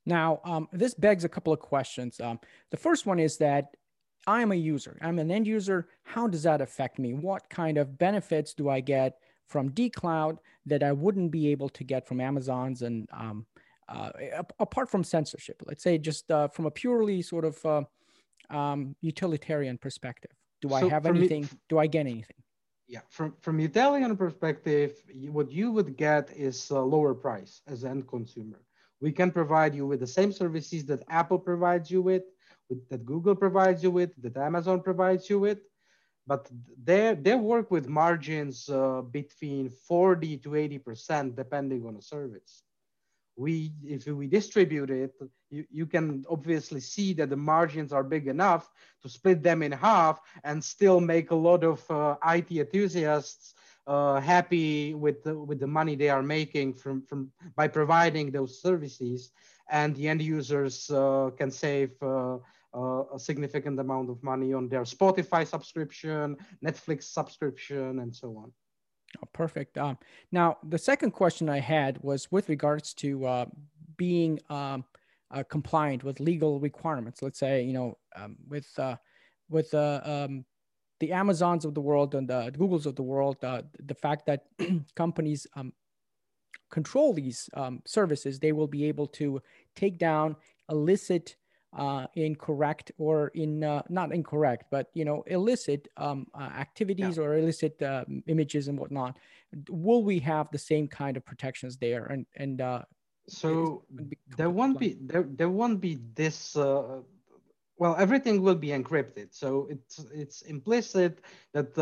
Now, 0.06 0.42
um, 0.46 0.68
this 0.72 0.94
begs 0.94 1.24
a 1.24 1.30
couple 1.30 1.54
of 1.54 1.60
questions. 1.60 2.20
Um, 2.20 2.40
the 2.70 2.78
first 2.78 3.08
one 3.08 3.20
is 3.20 3.38
that 3.38 3.76
I'm 4.28 4.52
a 4.52 4.56
user, 4.56 4.98
I'm 5.02 5.20
an 5.20 5.32
end 5.32 5.48
user. 5.48 5.88
How 6.04 6.28
does 6.28 6.44
that 6.44 6.62
affect 6.62 7.00
me? 7.00 7.14
What 7.14 7.50
kind 7.50 7.78
of 7.78 7.98
benefits 7.98 8.54
do 8.54 8.70
I 8.70 8.80
get 8.80 9.18
from 9.48 9.72
dcloud 9.72 10.38
that 10.66 10.84
I 10.84 10.92
wouldn't 10.92 11.32
be 11.32 11.50
able 11.50 11.70
to 11.70 11.84
get 11.84 12.08
from 12.08 12.22
Amazon's 12.22 12.84
and 12.84 13.08
um, 13.12 13.46
uh, 13.90 14.12
apart 14.60 14.90
from 14.90 15.04
censorship? 15.04 15.62
Let's 15.66 15.84
say 15.84 15.98
just 15.98 16.30
uh, 16.32 16.48
from 16.48 16.66
a 16.66 16.72
purely 16.72 17.22
sort 17.22 17.46
of 17.46 17.66
uh, 17.66 17.82
um, 18.50 18.96
utilitarian 19.02 19.78
perspective. 19.78 20.32
Do 20.62 20.70
so 20.70 20.76
I 20.76 20.90
have 20.90 21.06
anything? 21.06 21.44
Me, 21.44 21.50
do 21.70 21.80
I 21.80 21.88
get 21.88 22.02
anything? 22.02 22.38
Yeah, 22.88 23.02
from 23.10 23.34
from 23.40 23.60
utilitarian 23.60 24.16
perspective, 24.18 24.92
what 25.32 25.52
you 25.52 25.72
would 25.72 25.96
get 25.98 26.32
is 26.36 26.70
a 26.70 26.80
lower 26.80 27.14
price 27.14 27.62
as 27.68 27.84
an 27.84 27.92
end 27.92 28.08
consumer. 28.08 28.60
We 29.02 29.12
can 29.12 29.32
provide 29.32 29.76
you 29.76 29.86
with 29.86 30.00
the 30.00 30.08
same 30.08 30.32
services 30.32 30.86
that 30.86 31.04
Apple 31.10 31.40
provides 31.40 31.92
you 31.92 32.02
with, 32.02 32.24
with 32.70 32.88
that 32.90 33.06
Google 33.06 33.36
provides 33.36 33.84
you 33.84 33.92
with, 33.92 34.12
that 34.22 34.38
Amazon 34.38 34.82
provides 34.82 35.30
you 35.30 35.40
with, 35.40 35.60
but 36.26 36.50
they 36.84 37.16
they 37.20 37.36
work 37.36 37.72
with 37.72 37.88
margins 37.88 38.70
uh, 38.70 39.02
between 39.02 39.70
40 39.70 40.38
to 40.38 40.56
80 40.56 40.78
percent 40.80 41.36
depending 41.36 41.86
on 41.86 41.96
the 41.96 42.02
service 42.02 42.64
we 43.36 43.74
if 43.84 44.06
we 44.06 44.28
distribute 44.28 44.90
it 44.90 45.12
you, 45.50 45.66
you 45.72 45.86
can 45.86 46.24
obviously 46.30 46.80
see 46.80 47.14
that 47.14 47.30
the 47.30 47.36
margins 47.36 47.92
are 47.92 48.04
big 48.04 48.28
enough 48.28 48.70
to 49.02 49.10
split 49.10 49.42
them 49.42 49.64
in 49.64 49.72
half 49.72 50.20
and 50.44 50.64
still 50.64 51.00
make 51.00 51.32
a 51.32 51.36
lot 51.36 51.64
of 51.64 51.90
uh, 51.90 52.16
it 52.36 52.52
enthusiasts 52.52 53.54
uh, 53.88 54.20
happy 54.20 54.94
with 54.94 55.24
the, 55.24 55.38
with 55.38 55.60
the 55.60 55.68
money 55.68 55.96
they 55.96 56.10
are 56.10 56.24
making 56.24 56.74
from, 56.74 57.02
from 57.02 57.32
by 57.56 57.68
providing 57.68 58.32
those 58.32 58.62
services. 58.62 59.32
And 59.70 59.96
the 59.96 60.08
end 60.08 60.22
users 60.22 60.90
uh, 60.90 61.32
can 61.38 61.52
save 61.52 61.92
uh, 62.02 62.38
uh, 62.74 63.04
a 63.14 63.20
significant 63.20 63.80
amount 63.80 64.10
of 64.10 64.22
money 64.24 64.52
on 64.54 64.68
their 64.68 64.82
spotify 64.82 65.46
subscription 65.46 66.36
netflix 66.66 67.04
subscription 67.04 68.00
and 68.00 68.14
so 68.16 68.36
on 68.36 68.52
Oh, 69.22 69.28
perfect. 69.34 69.78
Um, 69.78 69.98
now, 70.32 70.58
the 70.68 70.78
second 70.78 71.12
question 71.12 71.50
I 71.50 71.60
had 71.60 72.02
was 72.02 72.32
with 72.32 72.50
regards 72.50 72.94
to 72.96 73.26
uh, 73.26 73.46
being 73.98 74.40
um, 74.50 74.86
uh, 75.32 75.44
compliant 75.50 76.04
with 76.04 76.20
legal 76.20 76.60
requirements. 76.60 77.22
Let's 77.22 77.40
say, 77.40 77.64
you 77.64 77.74
know, 77.74 77.98
um, 78.16 78.38
with 78.48 78.68
uh, 78.78 78.96
with 79.50 79.74
uh, 79.74 80.02
um, 80.04 80.46
the 81.00 81.12
Amazons 81.12 81.66
of 81.66 81.74
the 81.74 81.82
world 81.82 82.16
and 82.16 82.28
the 82.28 82.52
Googles 82.58 82.86
of 82.86 82.96
the 82.96 83.04
world, 83.04 83.38
uh, 83.44 83.64
the 83.80 83.96
fact 83.96 84.26
that 84.26 84.46
companies 84.96 85.46
um, 85.56 85.74
control 86.72 87.14
these 87.14 87.50
um, 87.54 87.82
services, 87.86 88.40
they 88.40 88.52
will 88.52 88.68
be 88.68 88.86
able 88.86 89.08
to 89.08 89.42
take 89.76 89.98
down 89.98 90.36
illicit 90.70 91.36
uh, 91.78 92.08
incorrect 92.16 92.92
or 92.98 93.30
in 93.30 93.64
uh, 93.64 93.82
not 93.90 94.14
incorrect, 94.14 94.66
but 94.70 94.90
you 94.94 95.06
know 95.06 95.24
illicit 95.28 95.88
um, 95.98 96.28
uh, 96.34 96.44
activities 96.44 97.18
yeah. 97.18 97.24
or 97.24 97.38
illicit 97.38 97.82
uh, 97.82 98.06
images 98.28 98.68
and 98.68 98.78
whatnot. 98.78 99.18
Will 99.70 100.04
we 100.04 100.20
have 100.20 100.50
the 100.52 100.58
same 100.58 100.88
kind 100.88 101.18
of 101.18 101.26
protections 101.26 101.78
there? 101.78 102.06
And 102.06 102.26
and 102.36 102.62
uh, 102.62 102.84
so 103.28 103.84
there 104.38 104.50
won't 104.50 104.80
be 104.80 104.98
there 105.02 105.24
there 105.24 105.50
won't 105.50 105.82
be 105.82 106.00
this. 106.14 106.56
Uh, 106.56 107.02
well, 107.78 107.96
everything 107.98 108.42
will 108.42 108.56
be 108.56 108.70
encrypted, 108.70 109.34
so 109.34 109.68
it's 109.70 110.06
it's 110.14 110.44
implicit 110.44 111.22
that 111.54 111.74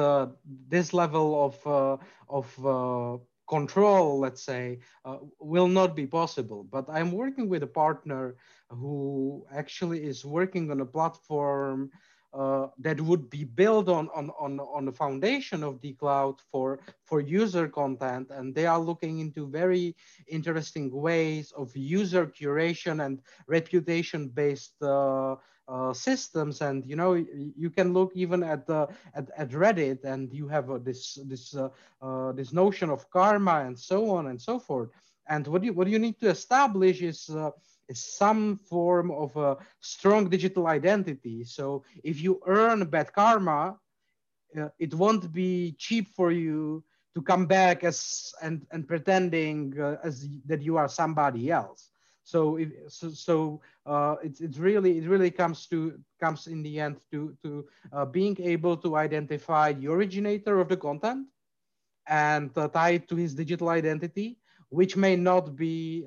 this 0.67 0.93
level 0.93 1.45
of 1.45 1.99
of 2.29 2.47
control, 3.51 4.19
let's 4.25 4.43
say, 4.51 4.79
uh, 5.03 5.17
will 5.39 5.67
not 5.67 5.91
be 6.01 6.07
possible. 6.07 6.61
But 6.75 6.85
I'm 6.89 7.11
working 7.11 7.49
with 7.49 7.63
a 7.63 7.73
partner 7.83 8.23
who 8.69 9.45
actually 9.61 9.99
is 10.11 10.23
working 10.23 10.71
on 10.71 10.79
a 10.79 10.91
platform 10.97 11.91
uh, 12.33 12.67
that 12.79 12.99
would 13.01 13.29
be 13.29 13.43
built 13.43 13.89
on, 13.89 14.07
on, 14.15 14.31
on, 14.39 14.51
on 14.77 14.85
the 14.85 14.91
foundation 15.03 15.63
of 15.63 15.81
dcloud 15.81 16.39
for, 16.49 16.79
for 17.03 17.19
user 17.19 17.67
content. 17.67 18.31
And 18.31 18.55
they 18.55 18.65
are 18.65 18.79
looking 18.79 19.19
into 19.19 19.47
very 19.47 19.97
interesting 20.29 20.89
ways 21.07 21.51
of 21.51 21.75
user 21.75 22.25
curation 22.25 23.05
and 23.05 23.19
reputation-based 23.47 24.81
uh, 24.81 25.35
uh, 25.67 25.93
systems. 25.93 26.61
And 26.61 26.85
you 26.85 26.95
know, 26.95 27.13
you 27.13 27.69
can 27.69 27.93
look 27.93 28.11
even 28.15 28.43
at 28.43 28.67
the 28.67 28.87
at, 29.15 29.29
at 29.37 29.49
Reddit, 29.51 30.03
and 30.03 30.33
you 30.33 30.47
have 30.47 30.69
uh, 30.69 30.77
this 30.77 31.19
this 31.25 31.55
uh, 31.55 31.69
uh, 32.01 32.31
this 32.33 32.53
notion 32.53 32.89
of 32.89 33.09
karma 33.09 33.65
and 33.65 33.77
so 33.77 34.09
on 34.09 34.27
and 34.27 34.41
so 34.41 34.59
forth. 34.59 34.89
And 35.27 35.47
what 35.47 35.63
you 35.63 35.73
what 35.73 35.87
you 35.87 35.99
need 35.99 36.19
to 36.19 36.29
establish 36.29 37.01
is 37.01 37.29
is 37.91 38.03
some 38.03 38.57
form 38.57 39.11
of 39.11 39.35
a 39.35 39.57
strong 39.81 40.29
digital 40.29 40.67
identity. 40.67 41.43
So 41.43 41.83
if 42.03 42.21
you 42.21 42.41
earn 42.47 42.85
bad 42.85 43.11
karma, 43.13 43.77
uh, 44.57 44.69
it 44.79 44.93
won't 44.93 45.31
be 45.31 45.75
cheap 45.77 46.07
for 46.15 46.31
you 46.31 46.83
to 47.15 47.21
come 47.21 47.45
back 47.45 47.83
as 47.83 48.33
and, 48.41 48.65
and 48.71 48.87
pretending 48.87 49.79
uh, 49.79 49.97
as 50.03 50.27
that 50.45 50.61
you 50.61 50.77
are 50.77 50.87
somebody 50.87 51.51
else. 51.51 51.90
So 52.23 52.57
if, 52.57 52.69
so, 52.87 53.09
so 53.09 53.61
uh, 53.85 54.15
it, 54.23 54.39
it 54.39 54.57
really 54.57 54.99
it 54.99 55.07
really 55.07 55.31
comes 55.31 55.67
to 55.67 55.99
comes 56.19 56.47
in 56.47 56.61
the 56.63 56.79
end 56.79 56.97
to 57.11 57.35
to 57.41 57.65
uh, 57.91 58.05
being 58.05 58.37
able 58.39 58.77
to 58.77 58.95
identify 58.95 59.73
the 59.73 59.87
originator 59.87 60.59
of 60.59 60.69
the 60.69 60.77
content 60.77 61.27
and 62.07 62.55
uh, 62.57 62.67
tie 62.67 62.91
it 62.91 63.07
to 63.09 63.15
his 63.15 63.33
digital 63.33 63.69
identity, 63.69 64.37
which 64.69 64.95
may 64.95 65.15
not 65.15 65.55
be 65.55 66.05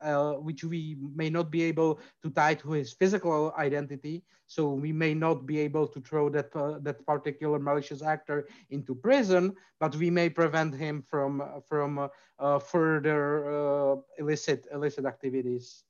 uh, 0.00 0.32
which 0.32 0.64
we 0.64 0.96
may 1.14 1.30
not 1.30 1.50
be 1.50 1.62
able 1.62 2.00
to 2.22 2.30
tie 2.30 2.54
to 2.54 2.72
his 2.72 2.92
physical 2.92 3.54
identity. 3.58 4.22
So 4.46 4.72
we 4.72 4.92
may 4.92 5.14
not 5.14 5.46
be 5.46 5.58
able 5.60 5.88
to 5.88 6.00
throw 6.00 6.28
that 6.30 6.54
uh, 6.54 6.78
that 6.82 7.04
particular 7.06 7.58
malicious 7.58 8.02
actor 8.02 8.48
into 8.70 8.94
prison, 8.94 9.54
but 9.80 9.96
we 9.96 10.10
may 10.10 10.28
prevent 10.28 10.74
him 10.74 11.02
from 11.08 11.42
from 11.68 11.98
uh, 11.98 12.08
uh 12.38 12.58
further 12.58 13.50
uh, 13.50 13.96
illicit 14.18 14.66
illicit 14.72 15.04
activities. 15.04 15.84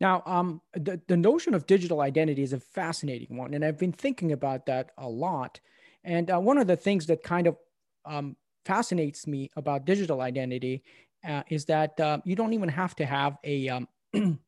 Now, 0.00 0.22
um, 0.26 0.60
the, 0.74 1.00
the 1.06 1.16
notion 1.16 1.54
of 1.54 1.66
digital 1.66 2.00
identity 2.00 2.42
is 2.42 2.52
a 2.52 2.58
fascinating 2.58 3.36
one, 3.36 3.54
and 3.54 3.64
I've 3.64 3.78
been 3.78 3.92
thinking 3.92 4.32
about 4.32 4.66
that 4.66 4.90
a 4.98 5.08
lot. 5.08 5.60
And 6.02 6.28
uh, 6.28 6.40
one 6.40 6.58
of 6.58 6.66
the 6.66 6.76
things 6.76 7.06
that 7.06 7.22
kind 7.22 7.46
of 7.46 7.56
um, 8.04 8.36
fascinates 8.64 9.26
me 9.26 9.50
about 9.56 9.84
digital 9.84 10.20
identity 10.20 10.82
uh, 11.26 11.42
is 11.48 11.64
that 11.66 11.98
uh, 12.00 12.18
you 12.24 12.36
don't 12.36 12.52
even 12.52 12.68
have 12.68 12.94
to 12.96 13.06
have 13.06 13.36
a, 13.44 13.68
um, 13.68 13.88
a, 14.14 14.38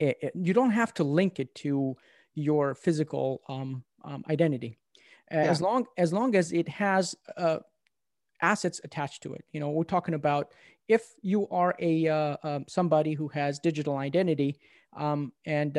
a, 0.00 0.30
you 0.34 0.52
don't 0.52 0.70
have 0.70 0.94
to 0.94 1.04
link 1.04 1.40
it 1.40 1.54
to 1.56 1.96
your 2.34 2.74
physical 2.74 3.42
um, 3.48 3.84
um, 4.04 4.24
identity. 4.30 4.78
Yeah. 5.30 5.40
as 5.40 5.60
long 5.60 5.84
as 5.98 6.10
long 6.10 6.34
as 6.36 6.52
it 6.52 6.66
has 6.68 7.14
uh, 7.36 7.58
assets 8.40 8.80
attached 8.82 9.22
to 9.24 9.34
it. 9.34 9.44
You 9.52 9.60
know 9.60 9.68
we're 9.68 9.84
talking 9.84 10.14
about 10.14 10.54
if 10.88 11.02
you 11.20 11.46
are 11.48 11.74
a 11.80 12.08
uh, 12.08 12.36
um, 12.42 12.64
somebody 12.66 13.12
who 13.12 13.28
has 13.28 13.58
digital 13.58 13.98
identity 13.98 14.58
um, 14.96 15.32
and 15.44 15.76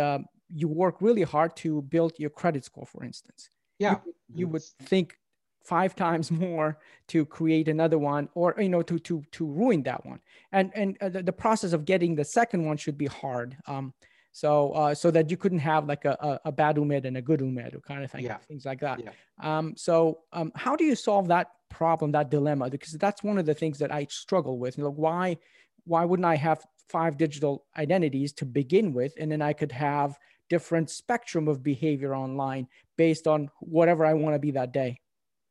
you 0.53 0.67
work 0.67 1.01
really 1.01 1.23
hard 1.23 1.55
to 1.55 1.81
build 1.83 2.13
your 2.19 2.29
credit 2.29 2.63
score 2.63 2.85
for 2.85 3.03
instance. 3.03 3.49
Yeah. 3.79 3.95
you, 4.05 4.13
you 4.35 4.47
would 4.49 4.63
think 4.83 5.17
five 5.63 5.95
times 6.05 6.31
more 6.31 6.77
to 7.07 7.25
create 7.25 7.67
another 7.67 7.97
one 7.97 8.29
or 8.33 8.55
you 8.57 8.69
know 8.69 8.81
to 8.81 8.99
to 8.99 9.23
to 9.31 9.45
ruin 9.45 9.83
that 9.83 10.05
one. 10.05 10.19
And 10.51 10.71
and 10.75 10.97
uh, 11.01 11.09
the, 11.09 11.23
the, 11.23 11.33
process 11.33 11.73
of 11.73 11.85
getting 11.85 12.15
the 12.15 12.25
second 12.25 12.65
one 12.65 12.77
should 12.77 12.97
be 12.97 13.05
hard 13.05 13.55
um 13.67 13.93
so 14.31 14.71
uh 14.71 14.93
so 14.93 15.09
that 15.11 15.31
you 15.31 15.37
couldn't 15.37 15.59
have 15.59 15.87
like 15.87 16.05
a, 16.05 16.17
a, 16.19 16.49
a 16.49 16.51
bad 16.51 16.75
umed 16.77 17.05
and 17.05 17.17
a 17.17 17.21
good 17.21 17.39
umed 17.39 17.81
kind 17.83 18.03
of 18.03 18.11
thing 18.11 18.25
yeah. 18.25 18.37
things 18.37 18.65
like 18.65 18.79
that. 18.79 18.99
Yeah. 18.99 19.11
um 19.41 19.73
so 19.77 20.19
um 20.33 20.51
how 20.55 20.75
do 20.75 20.83
you 20.83 20.95
solve 20.95 21.27
that 21.27 21.51
problem 21.69 22.11
that 22.11 22.29
dilemma? 22.29 22.69
Because 22.69 22.93
that's 22.93 23.23
one 23.23 23.37
of 23.37 23.45
the 23.45 23.53
things 23.53 23.77
that 23.79 23.91
i 23.91 24.05
struggle 24.09 24.57
with. 24.57 24.77
You 24.77 24.83
know 24.85 24.91
why 24.91 25.37
why 25.85 26.05
wouldn't 26.05 26.25
i 26.25 26.35
have 26.35 26.65
five 26.87 27.17
digital 27.17 27.65
identities 27.77 28.33
to 28.33 28.45
begin 28.45 28.93
with? 28.93 29.13
And 29.19 29.31
then 29.31 29.41
i 29.41 29.53
could 29.53 29.71
have 29.71 30.17
different 30.49 30.89
spectrum 30.89 31.47
of 31.47 31.63
behavior 31.63 32.15
online 32.15 32.67
based 32.97 33.27
on 33.27 33.49
whatever 33.59 34.05
i 34.05 34.13
want 34.13 34.35
to 34.35 34.39
be 34.39 34.51
that 34.51 34.73
day 34.73 34.99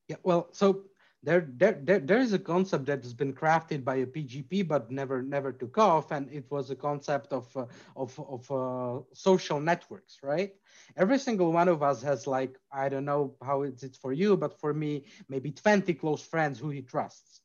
yeah, 0.09 0.17
well, 0.23 0.49
so 0.53 0.85
there, 1.23 1.49
there, 1.57 1.79
there, 1.83 1.99
there 1.99 2.19
is 2.19 2.33
a 2.33 2.39
concept 2.39 2.87
that 2.87 3.03
has 3.03 3.13
been 3.13 3.35
crafted 3.35 3.85
by 3.85 3.97
a 3.97 4.07
PGP 4.07 4.67
but 4.67 4.91
never 4.91 5.23
never 5.23 5.53
took 5.53 5.77
off, 5.77 6.13
and 6.13 6.31
it 6.33 6.51
was 6.51 6.71
a 6.71 6.77
concept 6.77 7.33
of 7.33 7.55
uh, 7.57 7.67
of 7.97 8.19
of 8.21 8.51
uh, 8.51 9.03
social 9.13 9.61
networks, 9.61 10.19
right? 10.23 10.55
Every 10.97 11.19
single 11.19 11.53
one 11.53 11.69
of 11.69 11.83
us 11.83 12.03
has 12.03 12.27
like 12.27 12.59
I 12.73 12.89
don't 12.89 13.05
know 13.05 13.35
how 13.43 13.63
it's 13.63 13.83
it 13.83 13.97
for 14.01 14.13
you, 14.13 14.37
but 14.37 14.59
for 14.59 14.73
me 14.73 15.07
maybe 15.29 15.51
20 15.51 15.93
close 15.95 16.23
friends 16.23 16.59
who 16.59 16.71
he 16.71 16.83
trusts, 16.83 17.41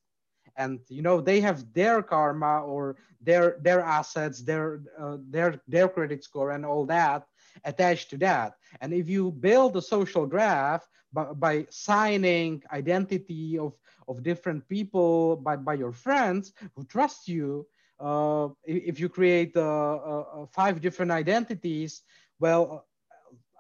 and 0.56 0.80
you 0.88 1.02
know 1.02 1.20
they 1.20 1.42
have 1.42 1.74
their 1.74 2.04
karma 2.04 2.62
or 2.62 2.96
their 3.22 3.58
their 3.62 3.82
assets, 3.82 4.44
their 4.44 4.82
uh, 5.00 5.18
their 5.30 5.60
their 5.68 5.90
credit 5.90 6.24
score 6.24 6.52
and 6.52 6.66
all 6.66 6.86
that 6.86 7.28
attached 7.64 8.10
to 8.12 8.18
that. 8.18 8.54
And 8.82 8.94
if 8.94 9.10
you 9.10 9.32
build 9.32 9.76
a 9.78 9.82
social 9.82 10.26
graph 10.26 10.88
by, 11.12 11.26
by 11.34 11.68
signing 11.70 12.64
identity 12.72 13.58
of, 13.58 13.74
of 14.08 14.24
different 14.24 14.68
people 14.68 15.38
by, 15.38 15.56
by 15.56 15.76
your 15.76 15.92
friends 15.92 16.54
who 16.76 16.84
trust 16.86 17.28
you, 17.28 17.68
uh, 18.00 18.50
if 18.66 19.00
you 19.00 19.08
create 19.10 19.56
uh, 19.56 19.62
uh, 19.62 20.26
uh, 20.42 20.46
five 20.48 20.82
different 20.82 21.12
identities, 21.12 22.02
well, 22.40 22.86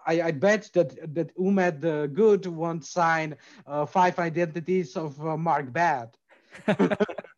I, 0.05 0.21
I, 0.21 0.31
bet 0.31 0.69
that 0.73 1.15
that 1.15 1.35
Umed 1.37 1.85
uh, 1.85 2.07
Good 2.07 2.45
won't 2.45 2.83
sign 2.85 3.37
uh, 3.65 3.85
five 3.85 4.19
identities 4.19 4.97
of 4.97 5.19
uh, 5.25 5.37
Mark 5.37 5.71
Bad. 5.71 6.09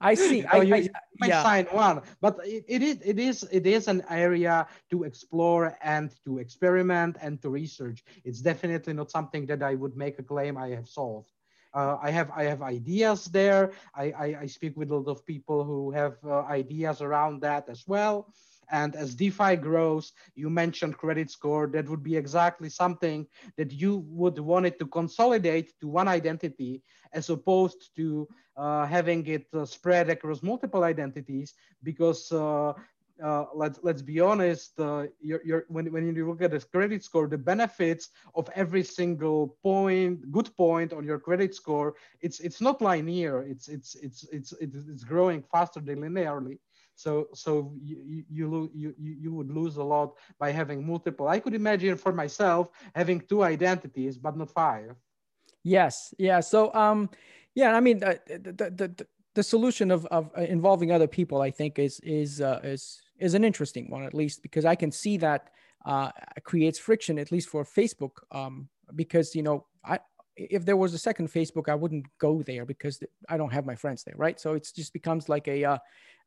I 0.00 0.14
see. 0.14 0.44
I, 0.44 0.62
you, 0.62 0.74
I, 0.74 0.78
you 0.78 0.90
might 1.20 1.28
yeah. 1.28 1.42
sign 1.42 1.66
one, 1.66 2.02
but 2.20 2.38
it, 2.44 2.64
it 2.68 2.82
is 2.82 2.98
it 3.04 3.18
is 3.18 3.44
it 3.52 3.66
is 3.66 3.88
an 3.88 4.02
area 4.10 4.66
to 4.90 5.04
explore 5.04 5.76
and 5.82 6.10
to 6.24 6.38
experiment 6.38 7.16
and 7.20 7.40
to 7.42 7.50
research. 7.50 8.04
It's 8.24 8.40
definitely 8.40 8.94
not 8.94 9.10
something 9.10 9.46
that 9.46 9.62
I 9.62 9.74
would 9.74 9.96
make 9.96 10.18
a 10.18 10.22
claim 10.22 10.56
I 10.56 10.70
have 10.70 10.88
solved. 10.88 11.30
Uh, 11.74 11.96
I 12.02 12.10
have 12.10 12.30
I 12.36 12.44
have 12.44 12.62
ideas 12.62 13.26
there. 13.26 13.72
I, 13.94 14.04
I, 14.12 14.26
I 14.42 14.46
speak 14.46 14.76
with 14.76 14.90
a 14.90 14.96
lot 14.96 15.10
of 15.10 15.24
people 15.24 15.64
who 15.64 15.90
have 15.92 16.16
uh, 16.24 16.42
ideas 16.42 17.00
around 17.00 17.40
that 17.42 17.68
as 17.68 17.84
well. 17.86 18.32
And 18.72 18.96
as 18.96 19.14
DeFi 19.14 19.56
grows, 19.56 20.12
you 20.34 20.50
mentioned 20.50 20.98
credit 20.98 21.30
score. 21.30 21.68
That 21.68 21.88
would 21.88 22.02
be 22.02 22.16
exactly 22.16 22.70
something 22.70 23.26
that 23.56 23.72
you 23.72 24.04
would 24.08 24.38
want 24.40 24.66
it 24.66 24.78
to 24.80 24.86
consolidate 24.86 25.72
to 25.80 25.88
one 25.88 26.08
identity 26.08 26.82
as 27.12 27.30
opposed 27.30 27.90
to 27.96 28.28
uh, 28.56 28.86
having 28.86 29.26
it 29.28 29.46
uh, 29.54 29.66
spread 29.66 30.10
across 30.10 30.42
multiple 30.42 30.84
identities 30.84 31.54
because 31.82 32.32
uh, 32.32 32.72
uh, 33.22 33.44
let's 33.54 33.78
let's 33.82 34.02
be 34.02 34.20
honest. 34.20 34.78
Uh, 34.80 35.04
you're, 35.20 35.40
you're, 35.44 35.64
when 35.68 35.92
when 35.92 36.04
you 36.16 36.26
look 36.26 36.42
at 36.42 36.50
the 36.50 36.60
credit 36.60 37.04
score, 37.04 37.28
the 37.28 37.38
benefits 37.38 38.10
of 38.34 38.48
every 38.54 38.82
single 38.82 39.56
point, 39.62 40.30
good 40.32 40.54
point 40.56 40.92
on 40.92 41.04
your 41.04 41.18
credit 41.18 41.54
score, 41.54 41.94
it's 42.20 42.40
it's 42.40 42.60
not 42.60 42.80
linear. 42.80 43.42
It's 43.42 43.68
it's 43.68 43.94
it's 43.96 44.24
it's 44.32 44.52
it's 44.52 45.04
growing 45.04 45.42
faster 45.42 45.80
than 45.80 46.00
linearly. 46.00 46.58
So 46.94 47.28
so 47.34 47.72
you 47.82 48.24
you, 48.30 48.70
you 48.74 48.94
you 48.98 49.34
would 49.34 49.50
lose 49.50 49.76
a 49.76 49.82
lot 49.82 50.16
by 50.38 50.50
having 50.50 50.86
multiple. 50.86 51.28
I 51.28 51.40
could 51.40 51.54
imagine 51.54 51.96
for 51.96 52.12
myself 52.12 52.68
having 52.94 53.20
two 53.20 53.42
identities, 53.42 54.18
but 54.18 54.36
not 54.36 54.50
five. 54.50 54.94
Yes. 55.64 56.14
Yeah. 56.18 56.40
So 56.40 56.72
um, 56.74 57.10
yeah. 57.54 57.74
I 57.74 57.80
mean 57.80 58.02
uh, 58.02 58.16
the 58.26 58.52
the 58.52 58.70
the, 58.70 59.06
the 59.34 59.42
solution 59.42 59.90
of 59.90 60.06
of 60.06 60.30
uh, 60.36 60.42
involving 60.42 60.92
other 60.92 61.08
people, 61.08 61.40
I 61.40 61.50
think, 61.50 61.78
is 61.78 62.00
is 62.00 62.40
uh, 62.40 62.60
is 62.62 63.00
is 63.18 63.34
an 63.34 63.44
interesting 63.44 63.88
one 63.90 64.04
at 64.04 64.14
least 64.14 64.42
because 64.42 64.64
I 64.64 64.74
can 64.74 64.90
see 64.90 65.16
that 65.18 65.50
uh, 65.84 66.10
creates 66.42 66.78
friction 66.78 67.18
at 67.18 67.32
least 67.32 67.48
for 67.48 67.64
Facebook 67.64 68.18
um, 68.30 68.68
because 68.94 69.34
you 69.34 69.42
know 69.42 69.66
I 69.84 69.98
if 70.36 70.64
there 70.64 70.76
was 70.76 70.94
a 70.94 70.98
second 70.98 71.28
Facebook, 71.28 71.68
I 71.68 71.74
wouldn't 71.74 72.06
go 72.18 72.42
there 72.42 72.64
because 72.64 73.02
I 73.28 73.36
don't 73.36 73.52
have 73.52 73.66
my 73.66 73.74
friends 73.74 74.02
there, 74.04 74.14
right? 74.16 74.40
So 74.40 74.54
it 74.54 74.68
just 74.74 74.92
becomes 74.92 75.28
like 75.28 75.48
a 75.48 75.64
uh, 75.64 75.78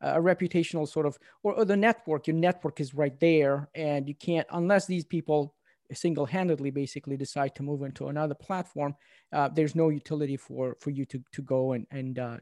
a 0.02 0.20
reputational 0.20 0.88
sort 0.88 1.06
of 1.06 1.18
or, 1.44 1.54
or, 1.54 1.66
the 1.66 1.78
network. 1.78 2.28
Your 2.28 2.36
network 2.36 2.80
is 2.80 2.94
right 2.94 3.18
there, 3.20 3.70
and 3.76 4.08
you 4.08 4.16
can't 4.16 4.48
unless 4.52 4.86
these 4.86 5.06
people 5.06 5.56
single-handedly 5.94 6.72
basically 6.72 7.16
decide 7.16 7.54
to 7.56 7.64
move 7.64 7.84
into 7.84 8.08
another 8.08 8.34
platform. 8.34 8.96
Uh, 9.32 9.48
there's 9.48 9.76
no 9.76 9.90
utility 9.90 10.38
for 10.38 10.76
for 10.80 10.92
you 10.92 11.06
to 11.06 11.24
to 11.32 11.42
go 11.42 11.74
and 11.74 11.88
and 11.92 12.20
uh, 12.20 12.38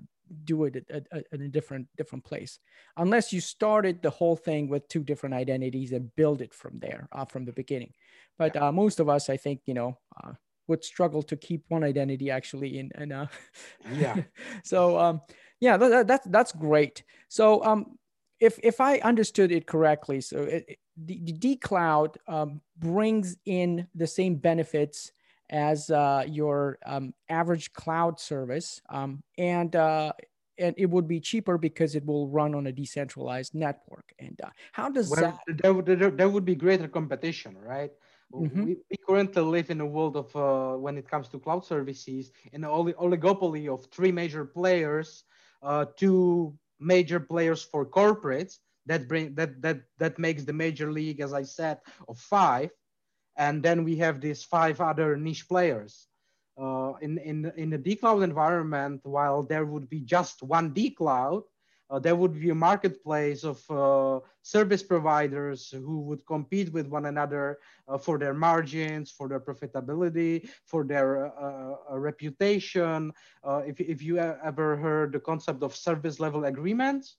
do 0.46 0.66
it 0.66 0.76
at, 0.90 1.08
at, 1.12 1.26
at, 1.32 1.40
a 1.40 1.48
different 1.48 1.88
different 1.98 2.24
place 2.24 2.60
unless 2.98 3.32
you 3.32 3.42
started 3.42 4.02
the 4.02 4.10
whole 4.10 4.36
thing 4.36 4.68
with 4.68 4.88
two 4.88 5.04
different 5.04 5.36
identities 5.36 5.92
and 5.92 6.16
build 6.16 6.42
it 6.42 6.54
from 6.54 6.80
there 6.80 7.08
uh, 7.12 7.26
from 7.26 7.46
the 7.46 7.52
beginning 7.52 7.94
but 8.38 8.56
uh, 8.56 8.72
most 8.72 9.00
of 9.00 9.10
us 9.10 9.30
i 9.30 9.38
think 9.38 9.62
you 9.66 9.74
know 9.74 9.98
uh, 10.24 10.32
would 10.68 10.84
struggle 10.84 11.22
to 11.24 11.36
keep 11.36 11.64
one 11.70 11.84
identity 11.84 12.30
actually 12.32 12.80
in 12.80 12.92
and 12.96 13.12
uh 13.14 13.26
yeah. 13.96 14.16
So 14.64 15.00
um 15.00 15.22
yeah 15.60 15.78
that, 15.78 16.08
that, 16.08 16.32
that's 16.32 16.52
great. 16.52 17.04
So 17.28 17.64
um 17.64 17.98
if 18.40 18.60
if 18.64 18.82
i 18.82 18.98
understood 19.00 19.52
it 19.52 19.68
correctly 19.68 20.20
so 20.20 20.42
it, 20.42 20.80
the, 20.98 21.34
the 21.40 21.56
cloud 21.58 22.18
um, 22.28 22.62
brings 22.78 23.38
in 23.46 23.88
the 23.96 24.08
same 24.08 24.36
benefits 24.36 25.12
as 25.50 25.90
uh, 25.90 26.24
your 26.28 26.80
um, 26.86 27.14
average 27.30 27.74
cloud 27.74 28.20
service 28.20 28.82
um, 28.90 29.22
and 29.38 29.76
uh, 29.76 30.12
and 30.60 30.76
it 30.78 30.88
would 30.88 31.08
be 31.08 31.20
cheaper 31.20 31.58
because 31.58 31.96
it 31.96 32.06
will 32.06 32.28
run 32.28 32.54
on 32.54 32.68
a 32.68 32.72
decentralized 32.72 33.56
network. 33.56 34.14
And 34.20 34.40
uh, 34.44 34.50
how 34.72 34.90
does 34.90 35.10
well, 35.10 35.22
that 35.22 35.40
there 35.64 35.74
would, 35.74 35.86
there, 35.86 36.12
there 36.12 36.30
would 36.30 36.46
be 36.46 36.56
greater 36.56 36.88
competition 36.88 37.58
right 37.60 37.92
Mm-hmm. 38.34 38.66
We, 38.66 38.78
we, 38.90 38.98
currently 39.08 39.44
live 39.44 39.70
in 39.70 39.80
a 39.80 39.86
world 39.86 40.16
of 40.18 40.36
uh, 40.36 40.76
when 40.78 40.98
it 40.98 41.08
comes 41.08 41.28
to 41.30 41.40
cloud 41.40 41.66
services 41.66 42.32
in 42.52 42.64
an 42.64 42.70
oligopoly 42.70 43.72
of 43.72 43.86
three 43.92 44.12
major 44.12 44.44
players, 44.44 45.24
uh, 45.62 45.86
two 45.98 46.58
major 46.80 47.20
players 47.20 47.64
for 47.64 47.86
corporates 47.86 48.58
that 48.88 49.08
bring 49.08 49.36
that 49.36 49.62
that 49.62 49.82
that 50.00 50.18
makes 50.18 50.44
the 50.44 50.54
major 50.54 50.92
league, 50.92 51.22
as 51.22 51.32
I 51.32 51.44
said, 51.44 51.80
of 52.08 52.18
five, 52.18 52.72
and 53.38 53.62
then 53.62 53.84
we 53.84 53.98
have 53.98 54.20
these 54.20 54.44
five 54.44 54.82
other 54.82 55.16
niche 55.16 55.48
players. 55.48 56.08
Uh, 56.58 56.94
in 57.02 57.18
in 57.20 57.52
in 57.56 57.70
the 57.70 57.78
dcloud 57.78 58.24
environment, 58.24 59.02
while 59.04 59.44
there 59.44 59.66
would 59.66 59.90
be 59.90 60.02
just 60.02 60.42
one 60.42 60.74
dcloud, 60.74 61.42
uh, 61.42 61.53
there 62.00 62.16
would 62.16 62.40
be 62.40 62.50
a 62.50 62.56
marketplace 62.56 63.44
of 63.44 63.62
uh, 63.70 64.20
service 64.42 64.84
providers 64.84 65.70
who 65.70 66.02
would 66.02 66.26
compete 66.26 66.72
with 66.74 66.88
one 66.88 67.06
another 67.06 67.60
uh, 67.88 67.98
for 67.98 68.18
their 68.18 68.34
margins, 68.34 69.12
for 69.12 69.28
their 69.28 69.40
profitability, 69.40 70.50
for 70.66 70.84
their 70.84 71.28
uh, 71.28 71.76
uh, 71.92 71.98
reputation. 71.98 73.12
Uh, 73.44 73.62
if, 73.66 73.80
if 73.80 74.02
you 74.02 74.18
ever 74.18 74.76
heard 74.76 75.12
the 75.12 75.20
concept 75.20 75.64
of 75.64 75.76
service 75.76 76.20
level 76.20 76.46
agreements, 76.46 77.18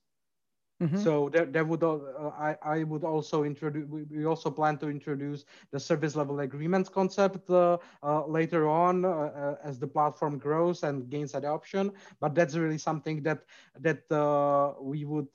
Mm-hmm. 0.85 0.99
So 0.99 1.31
there, 1.31 1.47
there 1.47 1.65
would 1.65 1.83
uh, 1.83 1.97
I, 2.39 2.57
I 2.63 2.83
would 2.83 3.05
also 3.05 3.45
introduce 3.45 3.89
we 3.89 4.27
also 4.27 4.51
plan 4.51 4.77
to 4.79 4.91
introduce 4.91 5.47
the 5.71 5.81
service 5.81 6.15
level 6.15 6.41
agreements 6.41 6.91
concept 6.91 7.49
uh, 7.49 7.79
uh, 8.03 8.27
later 8.27 8.69
on 8.69 9.07
uh, 9.07 9.09
uh, 9.09 9.57
as 9.65 9.79
the 9.79 9.87
platform 9.87 10.37
grows 10.37 10.83
and 10.83 11.09
gains 11.09 11.35
adoption. 11.35 11.91
But 12.21 12.35
that's 12.35 12.55
really 12.55 12.77
something 12.77 13.23
that 13.23 13.45
that 13.81 14.03
uh, 14.13 14.75
we 14.79 15.07
would 15.07 15.29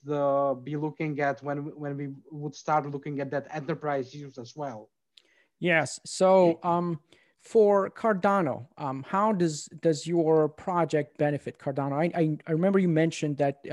be 0.63 0.75
looking 0.75 1.19
at 1.19 1.41
when 1.41 1.57
when 1.75 1.97
we 1.97 2.09
would 2.29 2.53
start 2.53 2.85
looking 2.85 3.19
at 3.19 3.31
that 3.31 3.47
enterprise 3.51 4.13
use 4.13 4.37
as 4.37 4.55
well. 4.55 4.91
Yes. 5.59 5.99
So 6.05 6.59
um, 6.61 6.99
for 7.41 7.89
Cardano, 7.89 8.67
um, 8.77 9.03
how 9.07 9.33
does 9.33 9.67
does 9.81 10.05
your 10.05 10.47
project 10.47 11.17
benefit 11.17 11.57
Cardano? 11.57 11.93
I 11.93 12.11
I, 12.13 12.37
I 12.45 12.51
remember 12.51 12.77
you 12.77 12.87
mentioned 12.87 13.37
that 13.37 13.65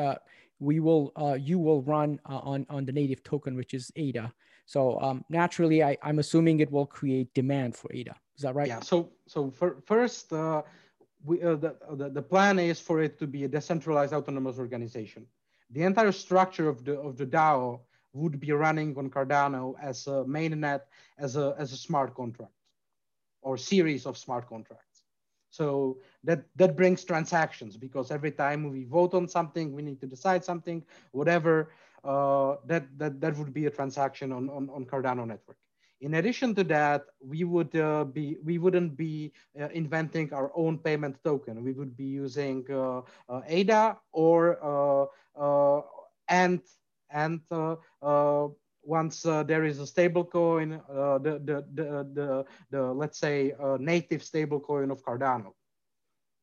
we 0.58 0.80
will 0.80 1.12
uh, 1.16 1.34
you 1.34 1.58
will 1.58 1.82
run 1.82 2.20
uh, 2.28 2.38
on 2.38 2.66
on 2.70 2.84
the 2.84 2.92
native 2.92 3.22
token, 3.22 3.56
which 3.56 3.74
is 3.74 3.90
ADA. 3.96 4.32
So 4.66 5.00
um, 5.00 5.24
naturally, 5.28 5.82
I, 5.82 5.96
I'm 6.02 6.18
assuming 6.18 6.60
it 6.60 6.70
will 6.70 6.86
create 6.86 7.32
demand 7.34 7.76
for 7.76 7.92
ADA. 7.92 8.14
Is 8.36 8.42
that 8.42 8.54
right? 8.54 8.68
Yeah. 8.68 8.80
So 8.80 9.10
so 9.26 9.50
for, 9.50 9.76
first, 9.86 10.32
uh, 10.32 10.62
we, 11.24 11.42
uh, 11.42 11.56
the, 11.56 11.76
the 11.92 12.08
the 12.10 12.22
plan 12.22 12.58
is 12.58 12.80
for 12.80 13.02
it 13.02 13.18
to 13.18 13.26
be 13.26 13.44
a 13.44 13.48
decentralized 13.48 14.12
autonomous 14.12 14.58
organization. 14.58 15.26
The 15.70 15.82
entire 15.82 16.12
structure 16.12 16.68
of 16.68 16.84
the 16.84 16.98
of 16.98 17.16
the 17.16 17.26
DAO 17.26 17.80
would 18.12 18.40
be 18.40 18.52
running 18.52 18.96
on 18.96 19.10
Cardano 19.10 19.74
as 19.80 20.06
a 20.06 20.24
mainnet, 20.24 20.82
as 21.18 21.36
a 21.36 21.54
as 21.58 21.72
a 21.72 21.76
smart 21.76 22.14
contract, 22.14 22.52
or 23.42 23.56
series 23.56 24.06
of 24.06 24.16
smart 24.16 24.48
contracts. 24.48 24.85
So 25.50 25.98
that, 26.24 26.44
that 26.56 26.76
brings 26.76 27.04
transactions 27.04 27.76
because 27.76 28.10
every 28.10 28.32
time 28.32 28.70
we 28.70 28.84
vote 28.84 29.14
on 29.14 29.28
something, 29.28 29.72
we 29.72 29.82
need 29.82 30.00
to 30.00 30.06
decide 30.06 30.44
something, 30.44 30.82
whatever, 31.12 31.70
uh, 32.04 32.56
that, 32.66 32.86
that, 32.98 33.20
that 33.20 33.36
would 33.36 33.52
be 33.54 33.66
a 33.66 33.70
transaction 33.70 34.32
on, 34.32 34.50
on, 34.50 34.68
on 34.70 34.84
Cardano 34.84 35.26
network. 35.26 35.56
In 36.00 36.14
addition 36.14 36.54
to 36.56 36.64
that, 36.64 37.06
we 37.20 37.44
would 37.44 37.74
uh, 37.74 38.04
be 38.04 38.36
we 38.44 38.58
wouldn't 38.58 38.98
be 38.98 39.32
uh, 39.58 39.68
inventing 39.72 40.30
our 40.34 40.52
own 40.54 40.76
payment 40.76 41.16
token. 41.24 41.64
We 41.64 41.72
would 41.72 41.96
be 41.96 42.04
using 42.04 42.66
uh, 42.70 43.00
uh 43.30 43.40
ADA 43.46 43.96
or 44.12 44.60
uh, 44.60 45.06
uh, 45.40 45.82
and 46.28 46.60
and 47.08 47.40
once 48.86 49.26
uh, 49.26 49.42
there 49.42 49.64
is 49.64 49.80
a 49.80 49.86
stable 49.86 50.24
coin, 50.24 50.80
uh, 50.88 51.18
the, 51.18 51.32
the, 51.44 51.64
the, 51.74 51.88
the, 52.14 52.44
the, 52.70 52.82
let's 52.92 53.18
say, 53.18 53.52
uh, 53.60 53.76
native 53.80 54.22
stable 54.22 54.60
coin 54.60 54.90
of 54.90 55.04
Cardano. 55.04 55.52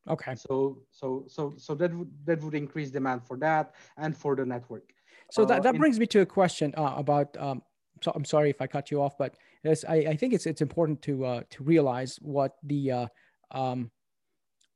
Okay. 0.08 0.34
So 0.36 0.82
so 0.90 1.24
so 1.28 1.54
so 1.56 1.74
that 1.74 1.90
would 1.94 2.10
that 2.26 2.42
would 2.42 2.54
increase 2.54 2.90
demand 2.90 3.22
for 3.24 3.38
that 3.38 3.74
and 3.96 4.14
for 4.14 4.36
the 4.36 4.44
network. 4.44 4.92
So 5.30 5.46
that, 5.46 5.60
Uh, 5.60 5.62
that 5.62 5.74
in- 5.74 5.80
brings 5.80 5.98
me 5.98 6.06
to 6.08 6.20
a 6.20 6.26
question 6.26 6.74
uh, 6.76 6.94
about. 6.96 7.36
Um, 7.38 7.62
so 8.02 8.12
I'm 8.14 8.24
sorry 8.26 8.50
if 8.50 8.60
I 8.60 8.66
cut 8.66 8.90
you 8.90 9.00
off, 9.00 9.16
but 9.16 9.36
I, 9.64 9.96
I 10.12 10.16
think 10.16 10.34
it's 10.34 10.44
it's 10.44 10.60
important 10.60 11.00
to 11.02 11.24
uh, 11.24 11.42
to 11.50 11.64
realize 11.64 12.18
what 12.20 12.52
the 12.62 12.90
uh, 12.90 13.06
um, 13.50 13.90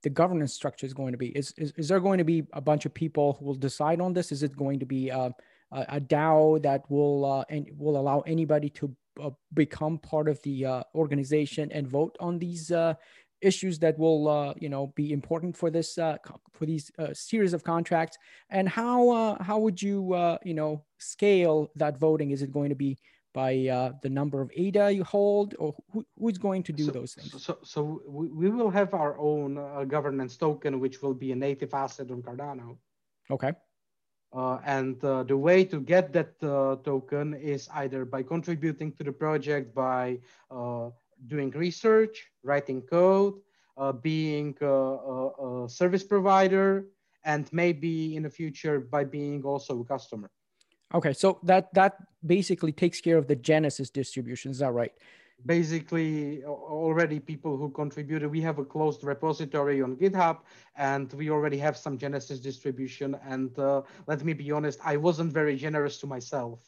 the 0.03 0.11
governance 0.11 0.55
structure 0.55 0.87
is 0.87 0.95
going 0.95 1.13
to 1.13 1.19
be. 1.19 1.29
Is, 1.37 1.53
is 1.59 1.73
is 1.77 1.89
there 1.89 2.01
going 2.01 2.19
to 2.19 2.25
be 2.25 2.47
a 2.53 2.61
bunch 2.61 2.87
of 2.87 2.95
people 2.95 3.35
who 3.35 3.45
will 3.45 3.55
decide 3.55 4.01
on 4.01 4.15
this? 4.15 4.33
Is 4.33 4.43
it 4.43 4.57
going 4.57 4.79
to 4.81 4.87
be 4.87 5.11
uh, 5.11 5.31
a, 5.73 5.85
a 5.89 6.01
DAO 6.01 6.63
that 6.63 6.89
will 6.91 7.25
uh, 7.25 7.45
and 7.49 7.71
will 7.77 7.99
allow 7.99 8.21
anybody 8.21 8.69
to 8.71 8.95
uh, 9.23 9.31
become 9.55 9.99
part 9.99 10.29
of 10.29 10.41
the 10.43 10.65
uh, 10.65 10.83
organization 10.95 11.71
and 11.73 11.89
vote 11.89 12.17
on 12.21 12.39
these 12.39 12.71
uh, 12.71 12.95
issues 13.41 13.79
that 13.79 13.99
will 13.99 14.29
uh, 14.29 14.55
you 14.59 14.69
know 14.69 14.89
be 14.97 15.13
important 15.13 15.57
for 15.57 15.71
this 15.71 15.99
uh, 15.99 16.17
for 16.53 16.67
these 16.67 16.91
uh, 16.99 17.13
series 17.13 17.53
of 17.53 17.63
contracts? 17.65 18.19
And 18.51 18.69
how 18.69 19.11
uh, 19.11 19.43
how 19.43 19.59
would 19.59 19.81
you 19.81 20.13
uh, 20.15 20.39
you 20.45 20.55
know 20.55 20.85
scale 20.99 21.71
that 21.77 21.99
voting? 21.99 22.31
Is 22.31 22.43
it 22.43 22.53
going 22.53 22.71
to 22.71 22.75
be 22.75 22.99
by 23.35 23.69
uh, 23.69 23.93
the 24.03 24.09
number 24.09 24.41
of 24.41 24.51
ADA 24.57 24.93
you 24.93 25.05
hold, 25.05 25.55
or 25.59 25.75
who, 25.93 26.05
who's 26.19 26.39
going 26.39 26.63
to 26.63 26.73
do 26.73 26.87
so, 26.87 26.91
those 26.91 27.13
things? 27.13 27.43
So, 27.43 27.59
so 27.63 28.03
we, 28.07 28.29
we 28.29 28.51
will 28.51 28.71
have 28.71 28.95
our 28.95 29.19
own 29.19 29.59
uh, 29.59 29.85
governance 29.85 30.37
token, 30.37 30.81
which 30.81 31.03
will 31.03 31.15
be 31.15 31.33
a 31.33 31.37
native 31.37 31.73
asset 31.75 32.11
on 32.11 32.23
Cardano. 32.23 32.79
Okay. 33.31 33.53
Uh, 34.33 34.59
and 34.67 35.03
uh, 35.05 35.23
the 35.23 35.37
way 35.37 35.65
to 35.65 35.81
get 35.81 36.13
that 36.13 36.35
uh, 36.43 36.77
token 36.85 37.35
is 37.35 37.69
either 37.75 38.05
by 38.05 38.23
contributing 38.23 38.93
to 38.93 39.03
the 39.03 39.13
project 39.13 39.75
by 39.75 40.19
uh, 40.51 40.91
doing 41.29 41.51
research, 41.51 42.27
writing 42.43 42.83
code, 42.83 43.35
uh, 43.79 43.93
being 43.93 44.55
a, 44.61 44.67
a, 44.67 45.65
a 45.65 45.69
service 45.69 46.05
provider, 46.05 46.87
and 47.25 47.49
maybe 47.53 48.17
in 48.17 48.23
the 48.23 48.31
future 48.31 48.81
by 48.81 49.03
being 49.03 49.43
also 49.45 49.81
a 49.81 49.85
customer. 49.85 50.31
Okay, 50.95 51.13
so 51.13 51.39
that 51.43 51.73
that 51.75 51.97
basically 52.25 52.73
takes 52.73 53.01
care 53.01 53.19
of 53.19 53.27
the 53.27 53.37
Genesis 53.37 53.91
distribution. 53.91 54.51
Is 54.51 54.59
that 54.59 54.73
right? 54.73 54.93
Basically 55.47 56.43
already 56.45 57.21
people 57.21 57.57
who 57.57 57.71
contributed 57.71 58.31
we 58.31 58.41
have 58.41 58.59
a 58.59 58.65
closed 58.65 59.05
repository 59.05 59.81
on 59.83 59.97
github 59.97 60.39
and 60.77 61.13
we 61.13 61.31
already 61.31 61.59
have 61.59 61.77
some 61.77 61.97
genesis 61.97 62.41
distribution 62.41 63.17
and 63.27 63.59
uh, 63.59 63.83
let 64.07 64.25
me 64.25 64.33
be 64.33 64.51
honest 64.51 64.79
i 64.85 64.97
wasn't 64.97 65.33
very 65.33 65.57
generous 65.57 65.99
to 65.99 66.07
myself. 66.07 66.61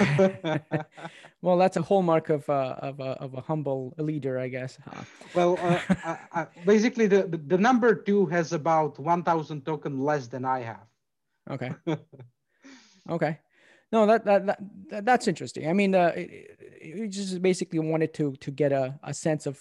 Okay. 0.00 0.60
Well 1.42 1.58
that's 1.58 1.76
a 1.76 1.82
hallmark 1.82 2.30
of, 2.30 2.48
uh, 2.48 2.76
of, 2.78 3.00
a, 3.00 3.10
of 3.24 3.34
a 3.34 3.40
humble 3.40 3.92
leader 3.98 4.38
i 4.38 4.48
guess 4.48 4.78
huh? 4.86 5.02
well 5.34 5.58
uh, 5.60 5.80
I, 5.88 6.18
I, 6.32 6.46
basically 6.64 7.06
the, 7.06 7.26
the, 7.46 7.58
number 7.58 7.94
two 7.94 8.24
has 8.26 8.52
about 8.52 8.98
1000 8.98 9.66
token 9.66 9.98
less 9.98 10.26
than 10.28 10.44
i 10.44 10.60
have. 10.60 10.86
Okay. 11.50 11.72
Okay 13.10 13.38
no 13.94 14.06
that, 14.10 14.24
that 14.24 14.40
that, 14.90 15.04
that's 15.04 15.26
interesting. 15.32 15.68
I 15.68 15.74
mean 15.80 15.94
uh, 15.94 16.12
you 16.82 17.08
just 17.08 17.40
basically 17.50 17.78
wanted 17.92 18.12
to 18.18 18.24
to 18.44 18.50
get 18.50 18.72
a, 18.72 18.84
a 19.02 19.14
sense 19.26 19.46
of 19.50 19.54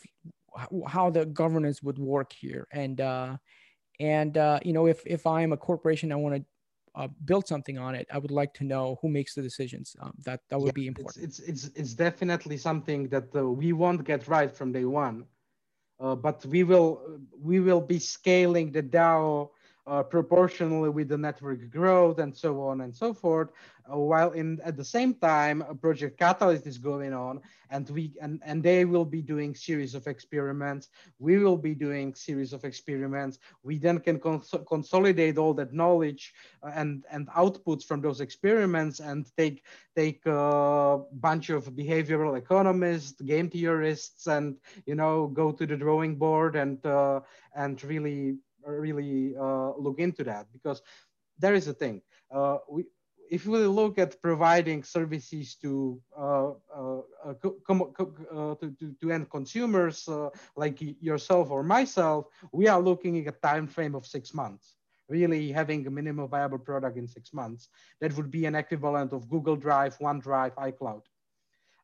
how 0.96 1.10
the 1.10 1.26
governance 1.26 1.82
would 1.86 2.00
work 2.00 2.32
here. 2.44 2.68
And 2.72 2.98
uh 3.00 3.38
and 4.00 4.34
uh 4.38 4.60
you 4.68 4.74
know 4.74 4.86
if 4.94 5.00
if 5.06 5.22
i'm 5.36 5.52
a 5.54 5.60
corporation 5.70 6.12
i 6.12 6.16
want 6.16 6.34
to 6.36 6.44
uh, 7.00 7.08
build 7.30 7.46
something 7.54 7.78
on 7.86 7.94
it 8.00 8.06
i 8.16 8.18
would 8.18 8.36
like 8.42 8.52
to 8.60 8.64
know 8.64 8.86
who 9.02 9.08
makes 9.18 9.32
the 9.36 9.44
decisions. 9.50 9.88
Um, 10.02 10.14
that 10.26 10.40
that 10.50 10.60
would 10.60 10.74
yeah, 10.76 10.84
be 10.84 10.88
important. 10.88 11.24
it's, 11.28 11.40
it's 11.40 11.66
it's 11.66 11.78
it's 11.80 11.94
definitely 12.08 12.58
something 12.68 13.02
that 13.14 13.28
uh, 13.36 13.44
we 13.62 13.70
won't 13.82 14.04
get 14.12 14.22
right 14.36 14.52
from 14.58 14.68
day 14.78 14.86
one. 14.86 15.18
Uh, 16.00 16.16
but 16.28 16.38
we 16.54 16.62
will 16.72 16.92
we 17.50 17.58
will 17.68 17.84
be 17.94 18.00
scaling 18.00 18.72
the 18.78 18.84
dao 18.98 19.50
uh, 19.86 20.04
proportionally 20.04 20.90
with 20.90 21.10
the 21.10 21.18
network 21.18 21.70
growth 21.70 22.20
and 22.20 22.36
so 22.36 22.62
on 22.62 22.82
and 22.82 22.96
so 22.96 23.14
forth. 23.14 23.50
Uh, 23.92 23.98
while 23.98 24.32
in 24.32 24.62
at 24.64 24.78
the 24.78 24.84
same 24.84 25.14
time, 25.16 25.62
a 25.68 25.76
project 25.76 26.18
Catalyst 26.18 26.66
is 26.66 26.78
going 26.78 27.14
on, 27.14 27.42
and 27.70 27.90
we 27.90 28.14
and 28.22 28.42
and 28.46 28.64
they 28.64 28.86
will 28.86 29.04
be 29.04 29.22
doing 29.22 29.54
series 29.54 29.94
of 29.94 30.08
experiments. 30.08 30.88
We 31.20 31.38
will 31.38 31.58
be 31.58 31.76
doing 31.76 32.16
series 32.16 32.54
of 32.54 32.64
experiments. 32.64 33.40
We 33.62 33.78
then 33.78 34.00
can 34.00 34.20
cons 34.20 34.54
consolidate 34.70 35.38
all 35.38 35.54
that 35.56 35.74
knowledge 35.74 36.34
uh, 36.64 36.72
and 36.74 37.04
and 37.12 37.28
outputs 37.30 37.84
from 37.84 38.00
those 38.00 38.22
experiments 38.22 39.02
and 39.02 39.26
take 39.36 39.66
take 39.98 40.26
a 40.26 41.00
bunch 41.12 41.50
of 41.50 41.66
behavioral 41.74 42.38
economists, 42.38 43.20
game 43.22 43.50
theorists, 43.50 44.28
and 44.28 44.56
you 44.86 44.96
know 44.96 45.28
go 45.28 45.52
to 45.52 45.66
the 45.66 45.76
drawing 45.76 46.16
board 46.16 46.56
and 46.56 46.86
uh, 46.86 47.20
and 47.54 47.84
really 47.84 48.38
really 48.66 49.36
uh, 49.36 49.72
look 49.78 50.00
into 50.00 50.24
that 50.24 50.48
because 50.52 50.82
there 51.38 51.54
is 51.54 51.68
a 51.68 51.74
thing. 51.74 52.02
Uh, 52.32 52.58
we, 52.70 52.86
if 53.30 53.48
we 53.48 53.58
look 53.60 53.98
at 53.98 54.22
providing 54.22 54.84
services 54.84 55.56
to 55.56 56.00
uh, 56.18 56.52
uh 56.76 57.02
to, 57.42 57.58
to, 57.68 58.96
to, 59.02 59.12
end 59.12 59.30
consumers 59.30 60.08
uh, 60.08 60.30
like 60.56 60.78
yourself 61.02 61.50
or 61.50 61.64
myself, 61.64 62.26
we 62.52 62.68
are 62.68 62.82
looking 62.82 63.18
at 63.20 63.34
a 63.34 63.38
time 63.40 63.68
frame 63.68 63.96
of 63.96 64.06
six 64.06 64.34
months. 64.34 64.76
Really 65.10 65.52
having 65.52 65.86
a 65.88 65.90
minimum 65.90 66.28
viable 66.30 66.60
product 66.60 66.98
in 66.98 67.08
six 67.08 67.34
months. 67.34 67.70
That 68.02 68.16
would 68.16 68.32
be 68.32 68.46
an 68.46 68.56
equivalent 68.56 69.14
of 69.14 69.30
Google 69.30 69.56
Drive, 69.56 69.98
OneDrive, 70.00 70.54
iCloud. 70.56 71.02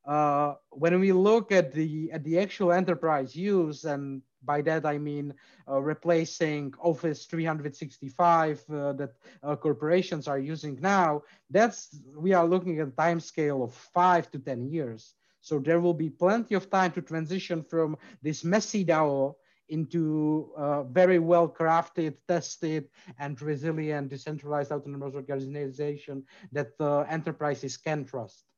Uh, 0.10 0.56
when 0.72 1.00
we 1.00 1.12
look 1.12 1.52
at 1.52 1.72
the 1.72 2.12
at 2.12 2.24
the 2.24 2.40
actual 2.40 2.72
enterprise 2.72 3.36
use 3.36 3.86
and 3.86 4.24
by 4.44 4.60
that, 4.64 4.84
I 4.84 4.98
mean 4.98 5.36
uh, 5.70 5.80
replacing 5.80 6.74
Office 6.82 7.26
365 7.26 8.64
uh, 8.74 8.94
that 8.94 9.12
uh, 9.44 9.56
corporations 9.56 10.28
are 10.28 10.40
using 10.40 10.80
now. 10.82 11.22
That's 11.52 11.96
we 12.18 12.34
are 12.34 12.48
looking 12.48 12.80
at 12.80 12.88
a 12.88 12.92
time 12.92 13.20
scale 13.20 13.62
of 13.62 13.76
five 13.94 14.32
to 14.32 14.40
10 14.40 14.66
years. 14.66 15.14
So 15.42 15.60
there 15.60 15.80
will 15.80 15.94
be 15.94 16.10
plenty 16.10 16.56
of 16.56 16.72
time 16.72 16.92
to 16.94 17.04
transition 17.04 17.62
from 17.62 17.96
this 18.24 18.44
messy 18.44 18.84
DAO 18.84 19.36
into 19.68 20.50
uh, 20.58 20.82
very 20.86 21.20
well 21.20 21.48
crafted, 21.48 22.16
tested, 22.28 22.90
and 23.20 23.40
resilient 23.40 24.10
decentralized 24.10 24.72
autonomous 24.72 25.14
organization 25.14 26.24
that 26.52 26.72
uh, 26.80 27.02
enterprises 27.02 27.78
can 27.78 28.06
trust. 28.06 28.49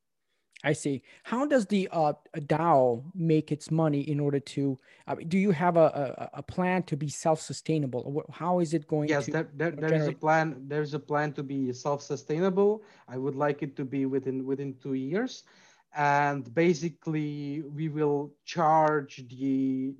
I 0.64 0.72
see. 0.72 1.02
How 1.24 1.44
does 1.44 1.66
the 1.66 1.88
uh, 1.90 2.12
DAO 2.36 3.02
make 3.14 3.50
its 3.50 3.70
money 3.70 4.02
in 4.02 4.20
order 4.20 4.38
to? 4.38 4.78
Uh, 5.08 5.16
do 5.26 5.36
you 5.36 5.50
have 5.50 5.76
a, 5.76 6.30
a, 6.34 6.38
a, 6.38 6.42
plan 6.42 6.84
to 6.84 6.96
be 6.96 7.08
self-sustainable? 7.08 8.24
How 8.30 8.60
is 8.60 8.72
it 8.72 8.86
going 8.86 9.08
yes, 9.08 9.26
to? 9.26 9.32
Yes, 9.32 9.44
there, 9.54 9.70
there, 9.72 9.88
there 9.88 9.94
is 9.94 10.06
a 10.06 10.12
plan. 10.12 10.62
There's 10.68 10.94
a 10.94 11.00
plan 11.00 11.32
to 11.32 11.42
be 11.42 11.72
self-sustainable. 11.72 12.84
I 13.08 13.18
would 13.18 13.34
like 13.34 13.62
it 13.62 13.74
to 13.76 13.84
be 13.84 14.06
within 14.06 14.46
within 14.46 14.74
two 14.80 14.94
years, 14.94 15.42
and 15.96 16.54
basically 16.54 17.62
we 17.62 17.88
will 17.88 18.32
charge 18.44 19.24
the 19.28 19.94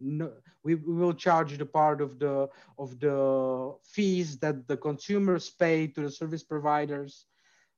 we, 0.63 0.77
we 0.77 0.95
will 0.95 1.15
charge 1.15 1.59
the 1.59 1.67
part 1.67 2.01
of 2.01 2.21
the 2.21 2.49
of 2.79 3.01
the 3.01 3.75
fees 3.83 4.39
that 4.39 4.69
the 4.69 4.77
consumers 4.77 5.51
pay 5.51 5.89
to 5.89 6.03
the 6.03 6.11
service 6.11 6.45
providers. 6.45 7.27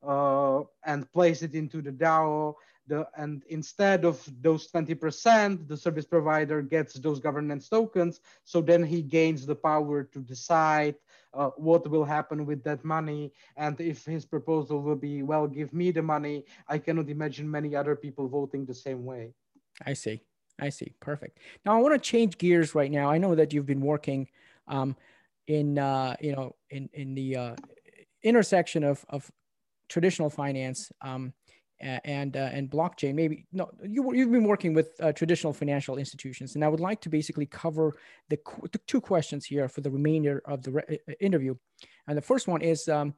Uh, 0.06 0.60
and 0.94 1.10
place 1.12 1.42
it 1.42 1.54
into 1.54 1.82
the 1.82 1.92
DAO 1.92 2.54
the, 2.86 3.08
and 3.16 3.42
instead 3.48 4.04
of 4.04 4.22
those 4.42 4.70
20%, 4.70 5.68
the 5.68 5.76
service 5.76 6.04
provider 6.04 6.60
gets 6.62 6.94
those 6.94 7.18
governance 7.18 7.68
tokens. 7.68 8.20
So 8.44 8.60
then 8.60 8.82
he 8.82 9.02
gains 9.02 9.46
the 9.46 9.54
power 9.54 10.04
to 10.04 10.18
decide 10.18 10.96
uh, 11.32 11.50
what 11.56 11.88
will 11.88 12.04
happen 12.04 12.44
with 12.46 12.62
that 12.64 12.84
money. 12.84 13.32
And 13.56 13.80
if 13.80 14.04
his 14.04 14.24
proposal 14.24 14.82
will 14.82 14.96
be, 14.96 15.22
well, 15.22 15.46
give 15.46 15.72
me 15.72 15.90
the 15.90 16.02
money, 16.02 16.44
I 16.68 16.78
cannot 16.78 17.08
imagine 17.08 17.50
many 17.50 17.74
other 17.74 17.96
people 17.96 18.28
voting 18.28 18.66
the 18.66 18.74
same 18.74 19.04
way. 19.04 19.32
I 19.86 19.94
see. 19.94 20.20
I 20.60 20.68
see. 20.68 20.92
Perfect. 21.00 21.38
Now 21.64 21.76
I 21.76 21.80
want 21.80 21.94
to 21.94 22.10
change 22.10 22.38
gears 22.38 22.74
right 22.74 22.90
now. 22.90 23.10
I 23.10 23.18
know 23.18 23.34
that 23.34 23.52
you've 23.52 23.66
been 23.66 23.80
working 23.80 24.28
um, 24.68 24.94
in, 25.46 25.78
uh, 25.78 26.16
you 26.20 26.32
know, 26.32 26.54
in, 26.70 26.88
in 26.92 27.14
the 27.14 27.36
uh, 27.36 27.56
intersection 28.22 28.84
of, 28.84 29.04
of 29.08 29.32
traditional 29.88 30.30
finance 30.30 30.90
um, 31.02 31.32
and 31.80 32.36
uh, 32.36 32.50
and 32.52 32.70
blockchain. 32.70 33.14
Maybe 33.14 33.46
no 33.52 33.70
you, 33.82 34.14
you've 34.14 34.30
been 34.30 34.44
working 34.44 34.74
with 34.74 34.90
uh, 35.00 35.12
traditional 35.12 35.52
financial 35.52 35.98
institutions 35.98 36.54
and 36.54 36.64
i 36.64 36.68
would 36.68 36.80
like 36.80 37.00
to 37.02 37.08
basically 37.08 37.46
cover 37.46 37.96
the, 38.28 38.38
the, 38.72 38.80
two 38.86 39.00
questions 39.00 39.44
here 39.44 39.68
for 39.68 39.80
the 39.80 39.90
remainder 39.90 40.42
of 40.46 40.62
the 40.62 40.72
re- 40.72 40.98
uh, 41.08 41.12
interview. 41.20 41.54
And 42.06 42.16
the 42.16 42.22
first 42.22 42.48
one 42.48 42.62
is 42.62 42.88
um, 42.88 43.14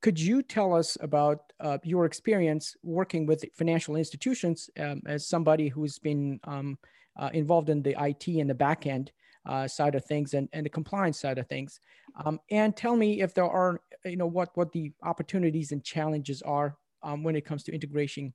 could 0.00 0.20
you 0.20 0.42
tell 0.42 0.74
us 0.74 0.96
about 1.00 1.52
uh, 1.60 1.78
your 1.82 2.04
experience 2.04 2.76
working 2.82 3.26
with 3.26 3.44
financial 3.54 3.96
institutions 3.96 4.70
um, 4.78 5.02
as 5.06 5.26
somebody 5.26 5.68
who's 5.68 5.98
been 5.98 6.40
um, 6.44 6.78
uh, 7.18 7.30
involved 7.32 7.68
in 7.68 7.82
the 7.82 7.96
it 7.98 8.40
and 8.40 8.48
the 8.48 8.54
back 8.54 8.86
end 8.86 9.10
uh, 9.48 9.66
side 9.66 9.94
of 9.94 10.04
things 10.04 10.34
and, 10.34 10.48
and 10.52 10.64
the 10.64 10.70
compliance 10.70 11.18
side 11.18 11.38
of 11.38 11.46
things 11.48 11.80
um, 12.24 12.38
and 12.50 12.76
tell 12.76 12.96
me 12.96 13.20
if 13.22 13.34
there 13.34 13.48
are 13.48 13.80
you 14.04 14.16
know 14.16 14.26
what 14.26 14.50
what 14.54 14.70
the 14.72 14.92
opportunities 15.02 15.72
and 15.72 15.82
challenges 15.82 16.42
are 16.42 16.76
um, 17.02 17.22
when 17.22 17.34
it 17.34 17.44
comes 17.44 17.62
to 17.64 17.72
integration 17.72 18.32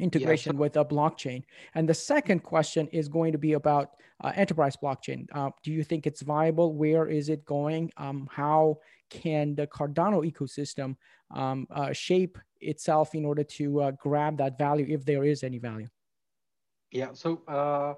integration 0.00 0.52
yeah, 0.52 0.56
so- 0.56 0.60
with 0.60 0.76
a 0.76 0.84
blockchain. 0.84 1.42
And 1.74 1.88
the 1.88 1.94
second 1.94 2.42
question 2.42 2.88
is 2.88 3.08
going 3.08 3.32
to 3.32 3.38
be 3.38 3.52
about 3.52 3.90
uh, 4.22 4.32
enterprise 4.34 4.76
blockchain. 4.76 5.26
Uh, 5.32 5.50
do 5.62 5.72
you 5.72 5.84
think 5.84 6.06
it's 6.06 6.22
viable? 6.22 6.74
Where 6.74 7.06
is 7.06 7.28
it 7.28 7.44
going? 7.44 7.90
Um, 7.96 8.28
how 8.30 8.78
can 9.10 9.54
the 9.54 9.66
Cardano 9.66 10.30
ecosystem 10.30 10.96
um, 11.34 11.66
uh, 11.70 11.92
shape 11.92 12.38
itself 12.60 13.14
in 13.14 13.24
order 13.24 13.44
to 13.44 13.80
uh, 13.80 13.90
grab 13.92 14.38
that 14.38 14.58
value, 14.58 14.86
if 14.88 15.04
there 15.04 15.24
is 15.24 15.42
any 15.42 15.58
value? 15.58 15.88
Yeah. 16.90 17.10
So 17.12 17.42
uh, 17.46 17.94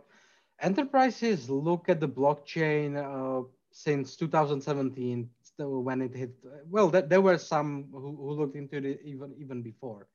enterprises 0.63 1.51
look 1.51 1.89
at 1.89 2.01
the 2.01 2.09
blockchain 2.09 2.97
uh, 2.97 3.47
since 3.73 4.17
2017 4.17 5.29
when 5.59 6.01
it 6.01 6.15
hit. 6.15 6.33
Well, 6.69 6.89
there 6.89 7.21
were 7.21 7.39
some 7.39 7.89
who, 7.93 8.17
who 8.17 8.33
looked 8.33 8.57
into 8.57 8.77
it 8.77 9.01
even 9.05 9.35
even 9.39 9.63
before 9.63 10.09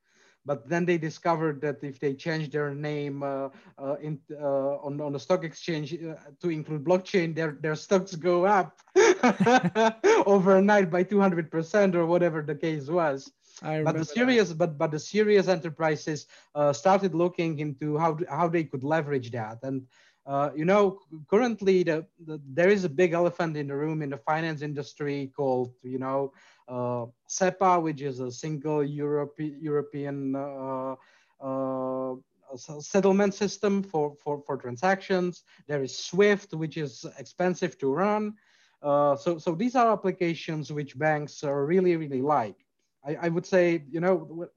but 0.48 0.68
then 0.70 0.86
they 0.86 0.98
discovered 0.98 1.60
that 1.62 1.84
if 1.84 2.00
they 2.00 2.14
change 2.14 2.50
their 2.50 2.74
name 2.74 3.22
uh, 3.22 3.50
uh, 3.78 3.98
in, 4.02 4.18
uh, 4.32 4.78
on, 4.88 5.00
on 5.02 5.12
the 5.12 5.20
stock 5.20 5.44
exchange 5.44 5.94
uh, 5.94 6.16
to 6.42 6.50
include 6.50 6.86
blockchain, 6.86 7.36
their, 7.36 7.58
their 7.60 7.76
stocks 7.76 8.16
go 8.16 8.46
up 8.46 8.80
overnight 10.26 10.90
by 10.90 11.04
200% 11.04 11.96
or 11.96 12.06
whatever 12.06 12.42
the 12.42 12.56
case 12.56 12.88
was. 12.88 13.30
but 13.62 13.98
the 13.98 14.06
serious, 14.06 14.50
that. 14.50 14.58
but 14.58 14.78
but 14.78 14.92
the 14.92 15.00
serious 15.00 15.48
enterprises 15.48 16.28
uh, 16.56 16.72
started 16.72 17.16
looking 17.16 17.58
into 17.58 17.98
how 17.98 18.16
how 18.30 18.48
they 18.48 18.64
could 18.64 18.84
leverage 18.84 19.32
that, 19.32 19.58
and 19.64 19.82
uh, 20.28 20.50
you 20.54 20.66
know, 20.66 21.00
currently 21.30 21.84
the, 21.84 22.06
the, 22.26 22.40
there 22.54 22.70
is 22.70 22.84
a 22.84 22.90
big 22.90 23.14
elephant 23.14 23.56
in 23.56 23.68
the 23.68 23.76
room 23.76 24.02
in 24.02 24.10
the 24.10 24.18
finance 24.18 24.62
industry 24.62 25.32
called, 25.36 25.74
you 25.84 25.98
know, 25.98 26.34
uh, 26.68 27.06
SEPA, 27.30 27.82
which 27.82 28.02
is 28.02 28.20
a 28.20 28.30
single 28.30 28.84
Europe, 28.84 29.36
European 29.38 30.36
uh, 30.36 30.96
uh, 31.40 32.16
settlement 32.58 33.34
system 33.34 33.82
for, 33.82 34.16
for, 34.22 34.44
for 34.46 34.58
transactions. 34.58 35.44
There 35.66 35.82
is 35.82 35.98
SWIFT, 35.98 36.54
which 36.56 36.76
is 36.76 37.06
expensive 37.18 37.78
to 37.80 37.94
run. 37.94 38.34
Uh, 38.82 39.16
so, 39.16 39.38
so 39.38 39.56
these 39.56 39.76
are 39.76 39.92
applications 39.94 40.74
which 40.74 41.00
banks 41.00 41.42
really, 41.44 41.96
really 41.96 42.22
like. 42.22 42.66
I, 43.06 43.16
I 43.22 43.30
would 43.30 43.46
say, 43.46 43.86
you 43.90 44.02
know, 44.02 44.48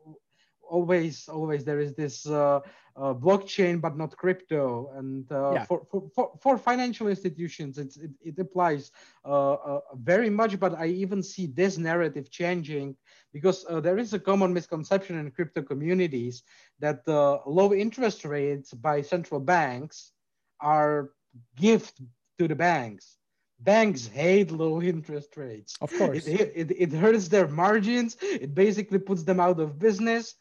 always, 0.71 1.29
always 1.29 1.65
there 1.65 1.81
is 1.81 1.95
this 1.95 2.27
uh, 2.27 2.61
uh, 2.97 3.15
blockchain, 3.15 3.81
but 3.81 3.97
not 3.97 4.17
crypto. 4.17 4.93
And 4.97 5.31
uh, 5.31 5.53
yeah. 5.53 5.65
for, 5.65 5.87
for, 5.91 6.09
for, 6.15 6.33
for, 6.41 6.59
financial 6.59 7.09
institutions, 7.09 7.79
it's, 7.79 7.97
it, 7.97 8.11
it 8.23 8.39
applies 8.39 8.93
uh, 9.25 9.53
uh, 9.53 9.81
very 9.95 10.31
much, 10.31 10.59
but 10.59 10.75
I 10.75 10.87
even 10.87 11.23
see 11.23 11.47
this 11.47 11.79
narrative 11.79 12.31
changing 12.31 12.97
because 13.33 13.65
uh, 13.69 13.81
there 13.81 13.99
is 13.99 14.13
a 14.13 14.19
common 14.19 14.53
misconception 14.53 15.19
in 15.19 15.31
crypto 15.31 15.63
communities 15.63 16.43
that 16.79 17.05
the 17.05 17.41
low 17.47 17.73
interest 17.73 18.25
rates 18.25 18.73
by 18.73 19.03
central 19.03 19.41
banks 19.41 20.13
are 20.61 21.11
gift 21.57 22.01
to 22.39 22.49
the 22.49 22.55
banks 22.55 23.17
banks 23.63 24.07
hate 24.07 24.51
low 24.51 24.81
interest 24.81 25.37
rates. 25.37 25.77
Of 25.81 25.93
course. 25.97 26.27
It, 26.27 26.53
it, 26.55 26.71
it, 26.71 26.93
hurts 26.93 27.29
their 27.29 27.47
margins. 27.47 28.17
It 28.23 28.55
basically 28.55 28.99
puts 28.99 29.23
them 29.23 29.39
out 29.39 29.61
of 29.61 29.79
business 29.79 30.35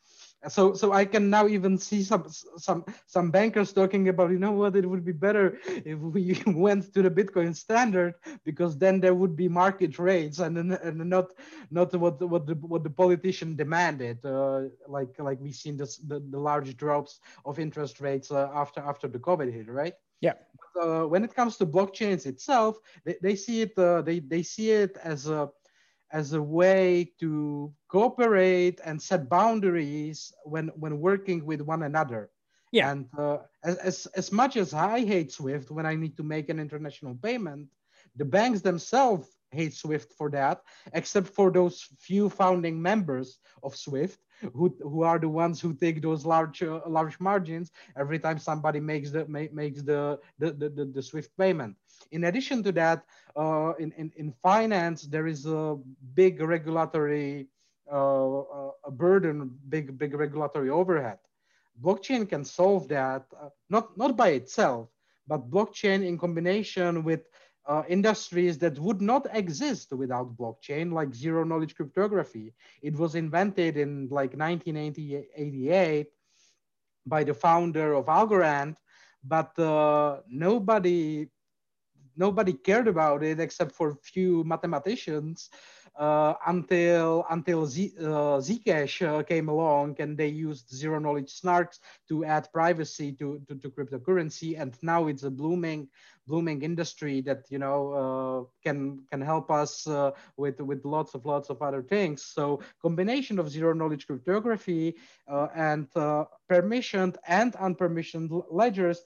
so 0.48 0.74
so 0.74 0.94
i 0.94 1.04
can 1.04 1.30
now 1.30 1.48
even 1.48 1.78
see 1.78 2.02
some 2.02 2.26
some 2.58 2.86
some 3.08 3.30
bankers 3.30 3.74
talking 3.74 4.08
about 4.08 4.32
you 4.32 4.40
know 4.40 4.54
what 4.54 4.76
it 4.76 4.90
would 4.90 5.04
be 5.04 5.12
better 5.12 5.60
if 5.68 6.00
we 6.00 6.42
went 6.48 6.94
to 6.94 7.02
the 7.02 7.12
bitcoin 7.12 7.54
standard 7.54 8.14
because 8.46 8.78
then 8.78 9.02
there 9.02 9.14
would 9.14 9.36
be 9.36 9.50
market 9.50 10.00
rates 10.00 10.40
and 10.40 10.58
and 10.58 10.98
not 10.98 11.34
not 11.72 11.94
what 11.96 12.22
what 12.30 12.48
the 12.48 12.56
what 12.56 12.84
the 12.84 12.90
politician 12.90 13.56
demanded 13.56 14.24
uh, 14.26 14.62
like 14.88 15.14
like 15.20 15.40
we've 15.42 15.56
seen 15.56 15.76
this 15.76 15.98
the, 15.98 16.20
the 16.30 16.40
large 16.40 16.78
drops 16.78 17.20
of 17.46 17.60
interest 17.60 18.00
rates 18.00 18.32
uh, 18.32 18.50
after 18.54 18.80
after 18.80 19.08
the 19.08 19.20
covid 19.20 19.52
hit 19.52 19.70
right? 19.70 19.94
Yeah. 20.22 20.34
But, 20.74 20.84
uh, 20.84 21.08
when 21.08 21.24
it 21.24 21.34
comes 21.34 21.56
to 21.58 21.66
blockchains 21.66 22.26
itself 22.26 22.78
they, 23.04 23.16
they 23.22 23.36
see 23.36 23.62
it 23.62 23.78
uh, 23.78 24.02
they 24.02 24.20
they 24.20 24.44
see 24.44 24.72
it 24.72 24.98
as 25.04 25.28
a 25.28 25.50
as 26.12 26.34
a 26.34 26.42
way 26.42 27.12
to 27.20 27.74
cooperate 27.88 28.80
and 28.84 29.02
set 29.02 29.30
boundaries 29.30 30.34
when 30.44 30.68
when 30.76 31.00
working 31.00 31.46
with 31.46 31.62
one 31.62 31.84
another. 31.84 32.30
Yeah. 32.72 32.92
And 32.92 33.08
uh, 33.18 33.40
as, 33.64 34.06
as 34.16 34.32
much 34.32 34.56
as 34.56 34.74
I 34.74 35.04
hate 35.04 35.32
Swift 35.32 35.72
when 35.72 35.86
I 35.86 35.96
need 35.96 36.16
to 36.18 36.24
make 36.24 36.50
an 36.50 36.60
international 36.60 37.16
payment, 37.16 37.68
the 38.16 38.26
banks 38.26 38.62
themselves 38.62 39.28
hate 39.52 39.74
Swift 39.74 40.14
for 40.14 40.30
that, 40.32 40.62
except 40.94 41.28
for 41.28 41.52
those 41.52 41.88
few 41.98 42.30
founding 42.30 42.82
members 42.82 43.40
of 43.64 43.76
Swift 43.76 44.20
who, 44.54 44.76
who 44.82 45.04
are 45.04 45.20
the 45.20 45.28
ones 45.28 45.60
who 45.60 45.74
take 45.74 46.02
those 46.02 46.26
large 46.26 46.64
uh, 46.64 46.80
large 46.88 47.20
margins 47.20 47.72
every 47.98 48.20
time 48.20 48.40
somebody 48.40 48.80
makes 48.80 49.12
the 49.12 49.26
makes 49.28 49.82
the 49.82 50.20
the, 50.38 50.52
the, 50.52 50.70
the, 50.70 50.86
the 50.86 51.02
Swift 51.02 51.32
payment. 51.38 51.76
In 52.12 52.24
addition 52.26 52.64
to 52.64 52.72
that, 52.74 53.04
uh, 53.36 53.74
in, 53.80 53.92
in, 53.98 54.12
in 54.16 54.34
finance, 54.42 55.04
there 55.04 55.28
is 55.28 55.46
a 55.46 55.78
big 56.16 56.42
regulatory 56.42 57.50
uh, 57.92 58.40
uh, 58.42 58.72
a 58.86 58.92
burden, 58.92 59.50
big, 59.68 59.98
big 59.98 60.14
regulatory 60.14 60.70
overhead. 60.70 61.18
Blockchain 61.82 62.30
can 62.30 62.46
solve 62.46 62.88
that, 62.90 63.26
uh, 63.42 63.50
not, 63.70 63.98
not 63.98 64.16
by 64.16 64.30
itself, 64.30 64.90
but 65.28 65.50
blockchain 65.50 66.06
in 66.06 66.16
combination 66.16 67.04
with 67.04 67.22
uh, 67.68 67.84
industries 67.88 68.58
that 68.60 68.80
would 68.80 69.02
not 69.02 69.28
exist 69.34 69.92
without 69.94 70.36
blockchain, 70.38 70.92
like 70.92 71.14
zero 71.14 71.44
knowledge 71.44 71.76
cryptography. 71.76 72.54
It 72.82 72.96
was 72.96 73.16
invented 73.16 73.78
in 73.78 74.08
like 74.10 74.34
1988 74.36 76.08
by 77.06 77.24
the 77.24 77.34
founder 77.34 77.94
of 77.94 78.06
Algorand, 78.06 78.76
but 79.24 79.58
uh, 79.60 80.22
nobody 80.28 81.28
nobody 82.16 82.54
cared 82.54 82.88
about 82.88 83.24
it 83.24 83.40
except 83.40 83.72
for 83.72 83.92
a 83.92 83.96
few 84.04 84.44
mathematicians 84.44 85.50
until 86.00 87.26
until 87.30 87.66
Z, 87.66 87.94
uh, 88.00 88.40
Zcash 88.40 89.06
uh, 89.06 89.24
came 89.24 89.50
along 89.50 89.98
and 90.00 90.18
they 90.18 90.28
used 90.28 90.70
zero 90.70 91.00
knowledge 91.00 91.42
snarks 91.42 91.80
to 92.08 92.24
add 92.24 92.48
privacy 92.54 93.12
to, 93.14 93.42
to, 93.48 93.56
to 93.56 93.70
cryptocurrency. 93.70 94.60
And 94.60 94.78
now 94.82 95.08
it's 95.08 95.24
a 95.24 95.30
blooming 95.32 95.90
blooming 96.28 96.62
industry 96.62 97.22
that 97.22 97.46
you 97.50 97.58
know 97.58 97.80
uh, 98.02 98.40
can 98.64 99.02
can 99.12 99.22
help 99.22 99.52
us 99.52 99.88
uh, 99.88 100.12
with 100.38 100.62
with 100.62 100.86
lots 100.86 101.16
of 101.16 101.26
lots 101.26 101.50
of 101.50 101.62
other 101.62 101.82
things. 101.82 102.24
So 102.24 102.62
combination 102.82 103.40
of 103.40 103.50
zero 103.50 103.74
knowledge 103.74 104.08
cryptography 104.08 104.96
uh, 105.28 105.48
and 105.56 105.90
permissioned 106.50 107.18
and 107.28 107.54
unpermissioned 107.54 108.44
ledgers 108.50 109.02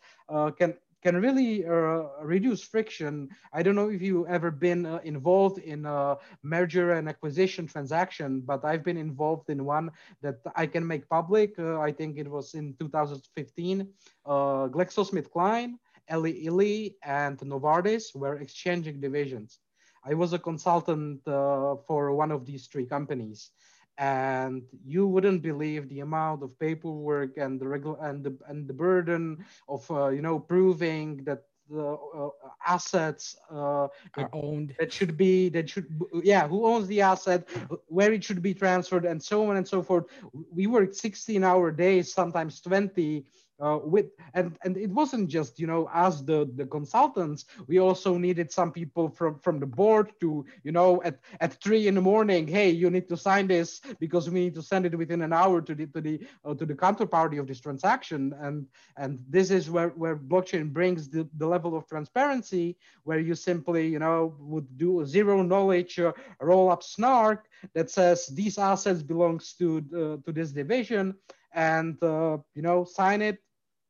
can 0.57 0.75
can 1.03 1.21
really 1.21 1.65
uh, 1.65 2.03
reduce 2.21 2.63
friction. 2.63 3.29
I 3.51 3.61
don't 3.61 3.75
know 3.75 3.89
if 3.89 4.01
you 4.01 4.25
ever 4.27 4.49
been 4.49 4.85
uh, 4.85 4.99
involved 5.03 5.59
in 5.59 5.85
a 5.85 6.17
merger 6.41 6.93
and 6.93 7.09
acquisition 7.09 7.67
transaction, 7.67 8.41
but 8.45 8.63
I've 8.63 8.83
been 8.83 8.97
involved 8.97 9.49
in 9.49 9.65
one 9.65 9.91
that 10.21 10.39
I 10.55 10.65
can 10.65 10.87
make 10.87 11.07
public. 11.09 11.59
Uh, 11.59 11.79
I 11.79 11.91
think 11.91 12.17
it 12.17 12.29
was 12.29 12.53
in 12.53 12.73
2015. 12.79 13.87
Uh, 14.25 14.31
GlaxoSmithKline, 14.75 15.73
Eli 16.11 16.33
Lilly, 16.43 16.95
and 17.03 17.37
Novartis 17.39 18.15
were 18.15 18.37
exchanging 18.37 19.01
divisions. 19.01 19.59
I 20.05 20.13
was 20.13 20.33
a 20.33 20.39
consultant 20.39 21.25
uh, 21.27 21.75
for 21.87 22.13
one 22.13 22.31
of 22.31 22.45
these 22.45 22.67
three 22.67 22.85
companies 22.85 23.51
and 23.97 24.63
you 24.83 25.07
wouldn't 25.07 25.41
believe 25.41 25.87
the 25.89 25.99
amount 25.99 26.43
of 26.43 26.57
paperwork 26.59 27.37
and 27.37 27.59
the 27.59 27.67
regular 27.67 27.97
and 28.01 28.23
the 28.23 28.35
and 28.47 28.67
the 28.67 28.73
burden 28.73 29.43
of 29.67 29.89
uh, 29.91 30.07
you 30.09 30.21
know 30.21 30.39
proving 30.39 31.23
that 31.23 31.43
the 31.69 31.97
uh, 32.17 32.29
assets 32.67 33.35
uh, 33.51 33.87
are 34.15 34.29
owned. 34.33 34.75
that 34.79 34.91
should 34.91 35.17
be 35.17 35.49
that 35.49 35.69
should 35.69 35.87
yeah 36.23 36.47
who 36.47 36.65
owns 36.65 36.87
the 36.87 37.01
asset 37.01 37.47
where 37.87 38.11
it 38.11 38.23
should 38.23 38.41
be 38.41 38.53
transferred 38.53 39.05
and 39.05 39.21
so 39.21 39.49
on 39.49 39.57
and 39.57 39.67
so 39.67 39.81
forth. 39.81 40.05
We 40.51 40.67
worked 40.67 40.95
16 40.95 41.43
hour 41.43 41.71
days 41.71 42.13
sometimes 42.13 42.61
20 42.61 43.25
uh, 43.59 43.79
with 43.83 44.07
and 44.33 44.57
and 44.63 44.77
it 44.77 44.89
wasn't 44.89 45.29
just 45.29 45.59
you 45.59 45.67
know 45.67 45.89
as 45.93 46.23
the 46.25 46.49
the 46.55 46.65
consultants. 46.65 47.45
We 47.67 47.79
also 47.79 48.17
needed 48.17 48.51
some 48.51 48.71
people 48.71 49.09
from 49.09 49.39
from 49.39 49.59
the 49.59 49.65
board 49.65 50.11
to 50.21 50.45
you 50.63 50.71
know 50.71 51.01
at 51.03 51.19
at 51.39 51.61
three 51.61 51.87
in 51.87 51.95
the 51.95 52.01
morning 52.01 52.47
hey 52.47 52.69
you 52.69 52.89
need 52.89 53.07
to 53.09 53.17
sign 53.17 53.47
this 53.47 53.79
because 53.99 54.29
we 54.29 54.39
need 54.39 54.55
to 54.55 54.61
send 54.61 54.85
it 54.85 54.97
within 54.97 55.21
an 55.21 55.33
hour 55.33 55.61
to 55.61 55.75
the 55.75 55.85
to 55.87 56.01
the 56.01 56.19
uh, 56.45 56.53
to 56.53 56.65
the 56.65 56.73
counterparty 56.73 57.39
of 57.39 57.47
this 57.47 57.59
transaction. 57.59 58.33
And 58.39 58.65
and 58.97 59.19
this 59.29 59.51
is 59.51 59.69
where 59.69 59.89
where 59.89 60.15
blockchain 60.15 60.71
brings 60.73 61.09
the, 61.09 61.27
the 61.37 61.47
level 61.47 61.75
of 61.77 61.87
transparency 61.87 62.77
where 63.03 63.19
you 63.19 63.35
simply 63.35 63.87
you 63.87 63.99
know 63.99 64.35
would 64.39 64.77
do 64.77 65.01
a 65.01 65.05
zero 65.05 65.43
knowledge 65.43 65.99
uh, 65.99 66.11
roll 66.41 66.69
up 66.69 66.83
snark 66.83 67.47
that 67.73 67.89
says 67.89 68.27
these 68.27 68.57
assets 68.57 69.01
belongs 69.01 69.53
to 69.53 69.77
uh, 69.95 70.25
to 70.25 70.31
this 70.31 70.51
division 70.51 71.15
and 71.53 72.01
uh, 72.03 72.37
you 72.55 72.61
know 72.61 72.83
sign 72.83 73.21
it 73.21 73.39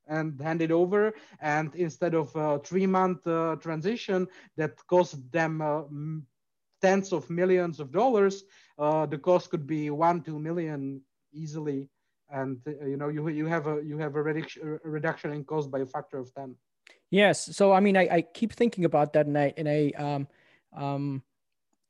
and 0.07 0.39
hand 0.41 0.61
it 0.61 0.71
over 0.71 1.13
and 1.39 1.73
instead 1.75 2.13
of 2.13 2.35
a 2.35 2.59
three 2.59 2.85
month 2.85 3.25
uh, 3.25 3.55
transition 3.57 4.27
that 4.57 4.75
cost 4.87 5.31
them 5.31 5.61
uh, 5.61 5.83
tens 6.81 7.13
of 7.13 7.29
millions 7.29 7.79
of 7.79 7.91
dollars 7.91 8.43
uh, 8.79 9.05
the 9.05 9.17
cost 9.17 9.49
could 9.49 9.65
be 9.65 9.89
one 9.89 10.21
two 10.21 10.39
million 10.39 11.01
easily 11.31 11.87
and 12.33 12.59
uh, 12.67 12.85
you 12.85 12.97
know 12.97 13.09
you 13.09 13.27
you 13.29 13.45
have 13.45 13.67
a 13.67 13.81
you 13.83 13.97
have 13.97 14.15
a 14.15 14.21
reduction 14.21 14.79
reduction 14.83 15.31
in 15.31 15.43
cost 15.43 15.71
by 15.71 15.79
a 15.79 15.85
factor 15.85 16.17
of 16.17 16.33
ten. 16.33 16.55
Yes. 17.09 17.55
So 17.55 17.71
I 17.71 17.79
mean, 17.79 17.95
I, 17.95 18.07
I 18.11 18.21
keep 18.21 18.53
thinking 18.53 18.85
about 18.85 19.13
that, 19.13 19.27
and 19.27 19.37
I 19.37 19.53
and 19.55 19.69
I 19.69 19.91
um, 19.97 20.27
um, 20.75 21.23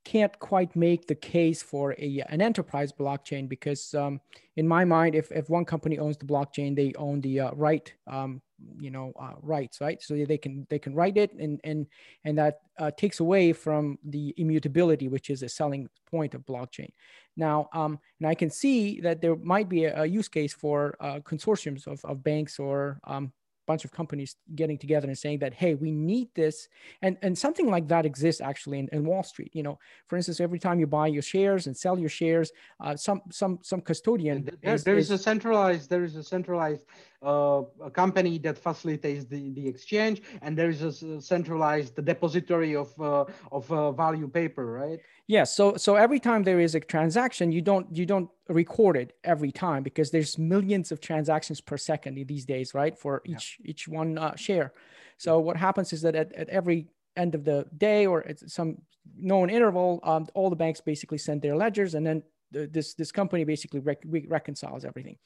can't 0.03 0.37
quite 0.39 0.75
make 0.75 1.07
the 1.07 1.15
case 1.15 1.61
for 1.63 1.93
a 1.97 2.23
an 2.29 2.41
enterprise 2.41 2.91
blockchain 2.91 3.47
because 3.47 3.93
um, 3.93 4.19
in 4.55 4.67
my 4.67 4.85
mind, 4.85 5.15
if 5.15 5.31
if 5.31 5.49
one 5.49 5.65
company 5.65 5.97
owns 5.99 6.17
the 6.17 6.25
blockchain, 6.25 6.75
they 6.75 6.93
own 6.97 7.21
the 7.21 7.39
uh, 7.39 7.51
right 7.53 7.93
um, 8.07 8.41
you 8.79 8.91
know 8.91 9.13
uh, 9.19 9.33
rights, 9.41 9.81
right? 9.81 10.01
So 10.01 10.15
they 10.25 10.37
can 10.37 10.67
they 10.69 10.79
can 10.79 10.93
write 10.93 11.17
it, 11.17 11.33
and 11.33 11.59
and 11.63 11.87
and 12.25 12.37
that 12.37 12.59
uh, 12.77 12.91
takes 12.91 13.19
away 13.19 13.53
from 13.53 13.97
the 14.03 14.33
immutability, 14.37 15.07
which 15.07 15.29
is 15.29 15.43
a 15.43 15.49
selling 15.49 15.89
point 16.09 16.33
of 16.33 16.45
blockchain. 16.45 16.89
Now, 17.35 17.69
um, 17.73 17.99
and 18.19 18.27
I 18.27 18.35
can 18.35 18.49
see 18.49 18.99
that 19.01 19.21
there 19.21 19.35
might 19.35 19.69
be 19.69 19.85
a, 19.85 20.03
a 20.03 20.05
use 20.05 20.27
case 20.27 20.53
for 20.53 20.95
uh, 20.99 21.19
consortiums 21.19 21.87
of, 21.87 22.03
of 22.05 22.23
banks 22.23 22.59
or 22.59 22.99
um, 23.05 23.33
bunch 23.65 23.85
of 23.85 23.91
companies 23.91 24.35
getting 24.55 24.77
together 24.77 25.07
and 25.07 25.17
saying 25.17 25.39
that 25.39 25.53
hey 25.53 25.75
we 25.75 25.91
need 25.91 26.29
this. 26.35 26.67
And 27.01 27.17
and 27.21 27.37
something 27.37 27.69
like 27.69 27.87
that 27.87 28.05
exists 28.05 28.41
actually 28.41 28.79
in, 28.79 28.89
in 28.91 29.05
wall 29.05 29.23
street. 29.23 29.51
You 29.53 29.63
know 29.63 29.79
for 30.07 30.17
instance 30.17 30.39
every 30.39 30.59
time 30.59 30.79
you 30.79 30.87
buy 30.87 31.07
your 31.07 31.21
shares 31.21 31.67
and 31.67 31.75
sell 31.75 31.97
your 31.99 32.09
shares 32.09 32.51
uh, 32.79 32.95
some 32.95 33.21
some 33.31 33.59
some 33.61 33.81
custodian 33.81 34.49
there 34.61 34.73
is, 34.73 34.83
there 34.83 34.97
is, 34.97 35.11
is, 35.11 35.19
a 35.19 35.23
centralized 35.23 35.89
there 35.89 36.03
is 36.03 36.15
a 36.15 36.23
centralized 36.23 36.85
a 37.23 37.91
company 37.91 38.37
that 38.37 38.57
facilitates 38.57 39.25
the, 39.25 39.51
the 39.51 39.67
exchange 39.67 40.21
and 40.41 40.57
there 40.57 40.69
is 40.69 40.81
a 40.81 41.21
centralized 41.21 42.03
depository 42.03 42.75
of 42.75 42.89
uh, 42.99 43.25
of 43.51 43.71
uh, 43.71 43.91
value 43.91 44.27
paper 44.27 44.65
right 44.65 44.99
Yes. 45.27 45.55
So 45.55 45.77
so 45.77 45.95
every 45.95 46.19
time 46.19 46.43
there 46.43 46.59
is 46.59 46.75
a 46.75 46.79
transaction, 46.79 47.51
you 47.51 47.61
don't 47.61 47.87
you 47.95 48.05
don't 48.05 48.29
record 48.49 48.97
it 48.97 49.13
every 49.23 49.51
time 49.51 49.81
because 49.81 50.11
there's 50.11 50.37
millions 50.37 50.91
of 50.91 50.99
transactions 50.99 51.61
per 51.61 51.77
second 51.77 52.15
these 52.27 52.45
days, 52.45 52.73
right? 52.73 52.97
For 52.97 53.21
each 53.25 53.57
yeah. 53.59 53.69
each 53.69 53.87
one 53.87 54.17
uh, 54.17 54.35
share. 54.35 54.73
So 55.17 55.39
what 55.39 55.55
happens 55.55 55.93
is 55.93 56.01
that 56.01 56.15
at, 56.15 56.33
at 56.33 56.49
every 56.49 56.87
end 57.15 57.35
of 57.35 57.45
the 57.45 57.65
day 57.77 58.05
or 58.05 58.27
at 58.27 58.39
some 58.49 58.79
known 59.15 59.49
interval, 59.49 60.01
um, 60.03 60.27
all 60.33 60.49
the 60.49 60.57
banks 60.57 60.81
basically 60.81 61.19
send 61.19 61.41
their 61.41 61.55
ledgers, 61.55 61.95
and 61.95 62.05
then 62.05 62.23
the, 62.51 62.67
this 62.67 62.93
this 62.93 63.11
company 63.13 63.45
basically 63.45 63.79
rec- 63.79 64.03
reconciles 64.27 64.83
everything. 64.83 65.17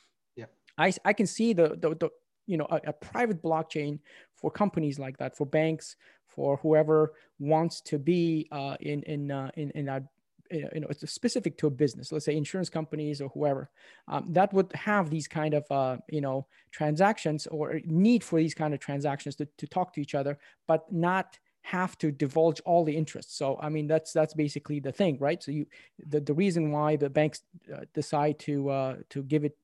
I 0.77 0.93
I 1.05 1.13
can 1.13 1.27
see 1.27 1.53
the 1.53 1.69
the, 1.79 1.95
the 1.95 2.09
you 2.45 2.57
know 2.57 2.67
a, 2.69 2.79
a 2.87 2.93
private 2.93 3.41
blockchain 3.41 3.99
for 4.35 4.49
companies 4.49 4.99
like 4.99 5.17
that 5.17 5.35
for 5.35 5.45
banks 5.45 5.95
for 6.27 6.57
whoever 6.57 7.13
wants 7.39 7.81
to 7.81 7.99
be 7.99 8.47
uh, 8.51 8.75
in 8.79 9.03
in 9.03 9.31
uh, 9.31 9.51
in 9.55 9.71
in 9.71 9.85
that 9.85 10.03
you 10.51 10.79
know 10.79 10.87
it's 10.89 11.09
specific 11.11 11.57
to 11.57 11.67
a 11.67 11.69
business 11.69 12.11
let's 12.11 12.25
say 12.25 12.35
insurance 12.35 12.69
companies 12.69 13.21
or 13.21 13.29
whoever. 13.29 13.69
Um, 14.07 14.27
that 14.29 14.53
would 14.53 14.71
have 14.73 15.09
these 15.09 15.27
kind 15.27 15.53
of 15.53 15.69
uh, 15.71 15.97
you 16.09 16.21
know 16.21 16.47
transactions 16.71 17.47
or 17.47 17.81
need 17.85 18.23
for 18.23 18.39
these 18.39 18.53
kind 18.53 18.73
of 18.73 18.79
transactions 18.79 19.35
to, 19.37 19.47
to 19.57 19.67
talk 19.67 19.93
to 19.93 20.01
each 20.01 20.15
other 20.15 20.37
but 20.67 20.91
not 20.91 21.37
have 21.61 21.97
to 21.97 22.13
divulge 22.13 22.61
all 22.61 22.85
the 22.85 22.95
interests. 22.95 23.35
So 23.35 23.59
i 23.61 23.67
mean 23.67 23.87
that's 23.87 24.13
that's 24.13 24.33
basically 24.33 24.79
the 24.79 24.91
thing 24.91 25.17
right? 25.19 25.41
So 25.43 25.51
you 25.51 25.65
the, 26.07 26.21
the 26.21 26.33
reason 26.33 26.71
why 26.71 26.95
the 26.95 27.09
banks 27.09 27.41
uh, 27.73 27.81
decide 27.93 28.39
to 28.39 28.69
uh, 28.69 28.95
to 29.09 29.23
give 29.23 29.43
it 29.43 29.57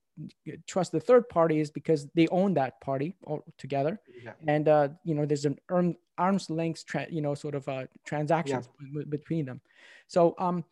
trust 0.68 0.92
the 0.92 1.00
third 1.00 1.28
party 1.30 1.60
is 1.60 1.72
because 1.72 2.08
they 2.14 2.28
own 2.28 2.54
that 2.54 2.80
party 2.82 3.16
all 3.26 3.44
together 3.58 4.00
yeah. 4.24 4.34
and 4.48 4.68
uh, 4.68 4.88
you 5.04 5.16
know 5.16 5.26
there's 5.26 5.46
an 5.46 5.58
arm, 5.70 5.96
arm's 6.18 6.50
length 6.50 6.86
tra- 6.86 7.08
you 7.10 7.22
know 7.22 7.34
sort 7.34 7.56
of 7.56 7.68
uh, 7.68 7.86
transactions 8.06 8.70
yeah. 8.96 9.04
between 9.10 9.46
them 9.46 9.60
so 10.08 10.36
um 10.38 10.64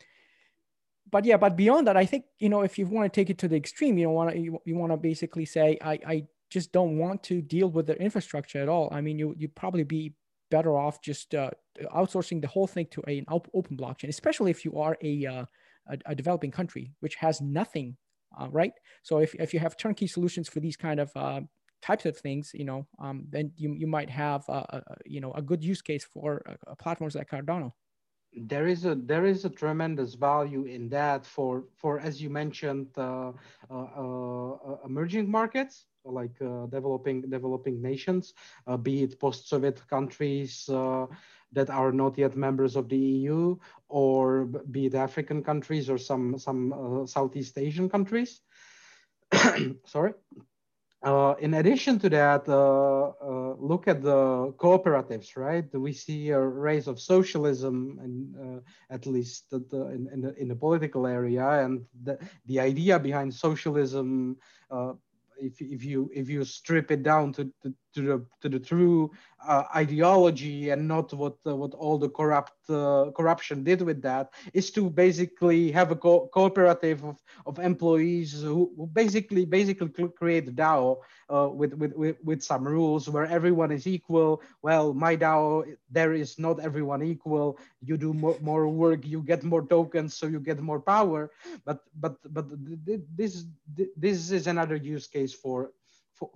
but 1.09 1.25
yeah 1.25 1.37
but 1.37 1.55
beyond 1.55 1.87
that 1.87 1.97
i 1.97 2.05
think 2.05 2.25
you 2.39 2.49
know 2.49 2.61
if 2.61 2.77
you 2.77 2.85
want 2.85 3.11
to 3.11 3.19
take 3.19 3.29
it 3.29 3.37
to 3.37 3.47
the 3.47 3.55
extreme 3.55 3.97
you 3.97 4.05
know 4.05 4.11
want 4.11 4.29
to 4.29 4.37
you, 4.37 4.59
you 4.65 4.75
want 4.75 4.91
to 4.91 4.97
basically 4.97 5.45
say 5.45 5.77
i 5.81 5.99
i 6.05 6.23
just 6.49 6.71
don't 6.71 6.97
want 6.97 7.23
to 7.23 7.41
deal 7.41 7.69
with 7.69 7.87
the 7.87 7.99
infrastructure 7.99 8.61
at 8.61 8.69
all 8.69 8.89
i 8.91 9.01
mean 9.01 9.17
you 9.17 9.33
you'd 9.37 9.55
probably 9.55 9.83
be 9.83 10.13
better 10.51 10.77
off 10.77 11.01
just 11.01 11.33
uh, 11.33 11.49
outsourcing 11.95 12.41
the 12.41 12.47
whole 12.47 12.67
thing 12.67 12.85
to 12.91 13.01
a, 13.07 13.17
an 13.17 13.25
open 13.53 13.75
blockchain 13.75 14.09
especially 14.09 14.51
if 14.51 14.63
you 14.65 14.77
are 14.77 14.97
a, 15.01 15.25
uh, 15.25 15.45
a, 15.87 15.97
a 16.07 16.15
developing 16.15 16.51
country 16.51 16.91
which 16.99 17.15
has 17.15 17.41
nothing 17.41 17.95
uh, 18.39 18.47
right? 18.49 18.73
So 19.03 19.19
if, 19.19 19.33
if 19.35 19.53
you 19.53 19.59
have 19.59 19.77
turnkey 19.77 20.07
solutions 20.07 20.47
for 20.49 20.59
these 20.59 20.77
kind 20.77 20.99
of 20.99 21.11
uh, 21.15 21.41
types 21.81 22.05
of 22.05 22.17
things, 22.17 22.51
you 22.53 22.65
know, 22.65 22.87
um, 22.99 23.25
then 23.29 23.51
you, 23.57 23.73
you 23.73 23.87
might 23.87 24.09
have, 24.09 24.43
a, 24.47 24.53
a, 24.53 24.81
you 25.05 25.21
know, 25.21 25.31
a 25.33 25.41
good 25.41 25.63
use 25.63 25.81
case 25.81 26.03
for 26.03 26.41
uh, 26.47 26.75
platforms 26.75 27.15
like 27.15 27.29
Cardano. 27.29 27.71
There 28.33 28.67
is 28.67 28.85
a 28.85 28.95
there 28.95 29.25
is 29.25 29.43
a 29.43 29.49
tremendous 29.49 30.13
value 30.13 30.63
in 30.63 30.87
that 30.87 31.25
for 31.25 31.65
for 31.75 31.99
as 31.99 32.21
you 32.21 32.29
mentioned 32.29 32.87
uh, 32.97 33.33
uh, 33.69 33.73
uh, 33.73 34.77
emerging 34.85 35.29
markets 35.29 35.87
like 36.05 36.39
developing 36.71 37.21
developing 37.29 37.81
nations, 37.81 38.33
be 38.83 39.03
it 39.03 39.19
post-Soviet 39.19 39.85
countries 39.87 40.69
that 41.53 41.69
are 41.69 41.91
not 41.91 42.17
yet 42.17 42.35
members 42.35 42.75
of 42.75 42.89
the 42.89 42.97
EU, 42.97 43.57
or 43.89 44.45
be 44.45 44.85
it 44.85 44.95
African 44.95 45.43
countries 45.43 45.89
or 45.89 45.97
some 45.97 46.37
some 46.37 46.73
uh, 46.73 47.05
Southeast 47.05 47.57
Asian 47.57 47.89
countries. 47.89 48.41
Sorry. 49.85 50.13
Uh, 51.03 51.33
in 51.39 51.55
addition 51.55 51.97
to 51.97 52.09
that, 52.09 52.47
uh, 52.47 53.09
uh, 53.09 53.55
look 53.57 53.87
at 53.87 54.03
the 54.03 54.53
cooperatives, 54.57 55.35
right? 55.35 55.65
We 55.73 55.93
see 55.93 56.29
a 56.29 56.39
rise 56.39 56.87
of 56.87 56.99
socialism, 56.99 57.97
and 58.03 58.35
uh, 58.37 58.93
at 58.93 59.07
least 59.07 59.49
the, 59.49 59.87
in, 59.87 60.07
in, 60.13 60.21
the, 60.21 60.35
in 60.39 60.47
the 60.47 60.55
political 60.55 61.07
area, 61.07 61.65
and 61.65 61.85
the, 62.03 62.19
the 62.45 62.59
idea 62.59 62.99
behind 62.99 63.33
socialism 63.33 64.37
if, 65.41 65.59
if 65.59 65.83
you 65.83 66.09
if 66.13 66.29
you 66.29 66.45
strip 66.45 66.91
it 66.91 67.03
down 67.03 67.33
to, 67.33 67.45
to, 67.63 67.73
to 67.95 68.01
the 68.01 68.25
to 68.41 68.49
the 68.49 68.59
true 68.59 69.11
ideology 69.75 70.69
and 70.69 70.87
not 70.87 71.13
what 71.13 71.35
uh, 71.47 71.55
what 71.55 71.73
all 71.73 71.97
the 71.97 72.09
corrupt 72.09 72.53
uh, 72.69 73.11
corruption 73.15 73.63
did 73.63 73.81
with 73.81 74.01
that 74.01 74.29
is 74.53 74.71
to 74.71 74.89
basically 74.89 75.71
have 75.71 75.91
a 75.91 75.95
co- 75.95 76.27
cooperative 76.33 77.03
of, 77.03 77.17
of 77.45 77.59
employees 77.59 78.41
who, 78.41 78.71
basically 78.93 79.45
basically 79.45 79.89
create 80.09 80.55
DAO 80.55 80.97
uh, 81.29 81.49
with, 81.49 81.73
with, 81.73 81.93
with 81.95 82.17
with 82.23 82.41
some 82.43 82.67
rules 82.67 83.09
where 83.09 83.25
everyone 83.25 83.71
is 83.71 83.87
equal. 83.87 84.41
Well, 84.61 84.93
my 84.93 85.15
DAO 85.15 85.63
there 85.89 86.13
is 86.13 86.37
not 86.39 86.59
everyone 86.59 87.03
equal. 87.03 87.57
You 87.81 87.97
do 87.97 88.13
more, 88.13 88.37
more 88.41 88.67
work, 88.67 89.05
you 89.05 89.21
get 89.21 89.43
more 89.43 89.65
tokens, 89.65 90.15
so 90.15 90.27
you 90.27 90.39
get 90.39 90.59
more 90.61 90.79
power. 90.79 91.31
But 91.65 91.79
but 91.99 92.17
but 92.33 92.45
this 93.15 93.45
this 93.95 94.31
is 94.31 94.47
another 94.47 94.75
use 94.75 95.07
case 95.07 95.33
for 95.33 95.71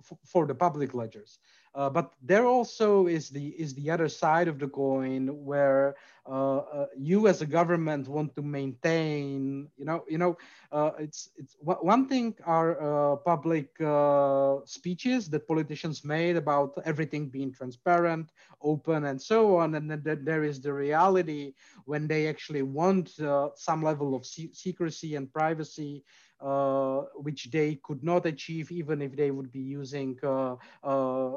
for, 0.02 0.18
for, 0.24 0.46
the 0.46 0.54
public 0.54 0.94
ledgers. 0.94 1.38
Uh, 1.74 1.90
but 1.90 2.12
there 2.22 2.46
also 2.46 3.06
is 3.06 3.28
the 3.28 3.48
is 3.58 3.74
the 3.74 3.90
other 3.90 4.08
side 4.08 4.48
of 4.48 4.58
the 4.58 4.68
coin 4.68 5.28
where 5.44 5.94
uh, 6.26 6.56
uh, 6.56 6.86
you 6.96 7.28
as 7.28 7.42
a 7.42 7.46
government 7.46 8.08
want 8.08 8.34
to 8.34 8.42
maintain. 8.42 9.68
You 9.76 9.84
know, 9.84 10.04
you 10.08 10.18
know, 10.18 10.38
uh, 10.72 10.92
it's 10.98 11.30
it's 11.36 11.56
one 11.60 12.08
thing 12.08 12.34
are 12.44 12.72
uh, 12.80 13.16
public 13.16 13.78
uh, 13.80 14.56
speeches 14.64 15.28
that 15.30 15.46
politicians 15.46 16.02
made 16.02 16.36
about 16.36 16.72
everything 16.84 17.28
being 17.28 17.52
transparent, 17.52 18.32
open, 18.62 19.04
and 19.04 19.20
so 19.20 19.56
on, 19.56 19.74
and 19.74 19.90
then 19.90 20.24
there 20.24 20.44
is 20.44 20.60
the 20.60 20.72
reality 20.72 21.52
when 21.84 22.08
they 22.08 22.26
actually 22.26 22.62
want 22.62 23.10
some 23.54 23.82
level 23.82 24.14
of 24.14 24.24
secrecy 24.24 25.14
and 25.14 25.32
privacy 25.32 26.02
which 27.16 27.50
they 27.50 27.76
could 27.82 28.02
not 28.02 28.26
achieve 28.26 28.70
even 28.70 29.02
if 29.02 29.16
they 29.16 29.30
would 29.30 29.50
be 29.52 29.60
using 29.60 30.18
uh, 30.22 30.56
uh, 30.84 31.32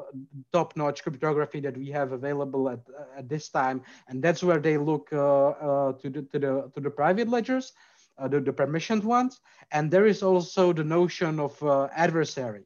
top-notch 0.52 1.02
cryptography 1.02 1.60
that 1.60 1.76
we 1.76 1.88
have 1.88 2.12
available 2.12 2.68
at, 2.68 2.80
at 3.16 3.28
this 3.28 3.48
time. 3.48 3.82
And 4.08 4.22
that's 4.22 4.42
where 4.42 4.58
they 4.58 4.76
look 4.76 5.10
to, 5.10 5.96
the, 6.02 6.26
to, 6.32 6.38
the, 6.38 6.70
to 6.74 6.80
the 6.80 6.90
private 6.90 7.28
ledgers, 7.28 7.72
the, 8.18 8.40
the 8.40 8.52
permissioned 8.52 9.04
ones. 9.04 9.40
And 9.72 9.90
there 9.90 10.06
is 10.06 10.22
also 10.22 10.72
the 10.72 10.84
notion 10.84 11.40
of 11.40 11.62
adversary. 11.94 12.64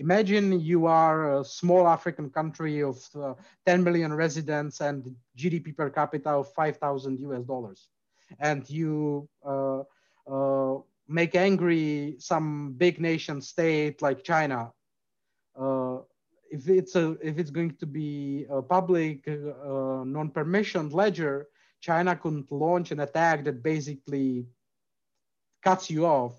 Imagine 0.00 0.58
you 0.60 0.86
are 0.86 1.40
a 1.40 1.44
small 1.44 1.86
African 1.86 2.30
country 2.30 2.82
of 2.82 3.06
uh, 3.14 3.34
10 3.66 3.84
million 3.84 4.14
residents 4.14 4.80
and 4.80 5.14
GDP 5.36 5.76
per 5.76 5.90
capita 5.90 6.30
of 6.30 6.50
5,000 6.54 7.20
US 7.20 7.44
dollars. 7.44 7.88
And 8.38 8.68
you 8.70 9.28
uh, 9.44 9.80
uh, 10.26 10.78
make 11.10 11.34
angry 11.34 12.16
some 12.18 12.72
big 12.76 13.00
nation 13.00 13.40
state 13.40 14.00
like 14.00 14.22
China. 14.22 14.70
Uh, 15.58 15.98
if 16.50 16.68
it's 16.68 16.94
a 16.96 17.16
if 17.22 17.38
it's 17.38 17.50
going 17.50 17.76
to 17.76 17.86
be 17.86 18.46
a 18.48 18.62
public 18.62 19.26
uh, 19.28 20.02
non-permissioned 20.04 20.92
ledger, 20.92 21.48
China 21.80 22.16
couldn't 22.16 22.50
launch 22.50 22.92
an 22.92 23.00
attack 23.00 23.44
that 23.44 23.62
basically 23.62 24.46
cuts 25.62 25.90
you 25.90 26.06
off 26.06 26.34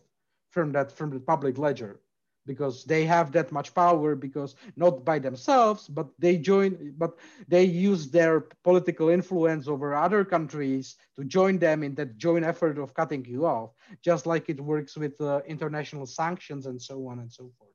from 0.50 0.72
that 0.72 0.92
from 0.92 1.12
the 1.12 1.20
public 1.20 1.58
ledger. 1.58 2.00
Because 2.46 2.84
they 2.86 3.06
have 3.06 3.32
that 3.32 3.52
much 3.52 3.74
power 3.74 4.16
because 4.16 4.56
not 4.76 5.06
by 5.06 5.20
themselves 5.20 5.88
but 5.88 6.08
they 6.20 6.38
join 6.38 6.94
but 6.98 7.18
they 7.48 7.64
use 7.64 8.10
their 8.10 8.42
political 8.64 9.10
influence 9.10 9.68
over 9.68 9.96
other 9.96 10.26
countries 10.26 10.96
to 11.16 11.24
join 11.24 11.58
them 11.58 11.84
in 11.84 11.94
that 11.96 12.18
joint 12.18 12.46
effort 12.46 12.78
of 12.78 12.94
cutting 12.94 13.24
you 13.26 13.46
off 13.46 13.72
just 14.02 14.26
like 14.26 14.50
it 14.50 14.60
works 14.60 14.98
with 14.98 15.20
uh, 15.22 15.42
international 15.48 16.06
sanctions 16.06 16.66
and 16.66 16.82
so 16.82 17.08
on 17.08 17.20
and 17.20 17.32
so 17.32 17.52
forth. 17.58 17.72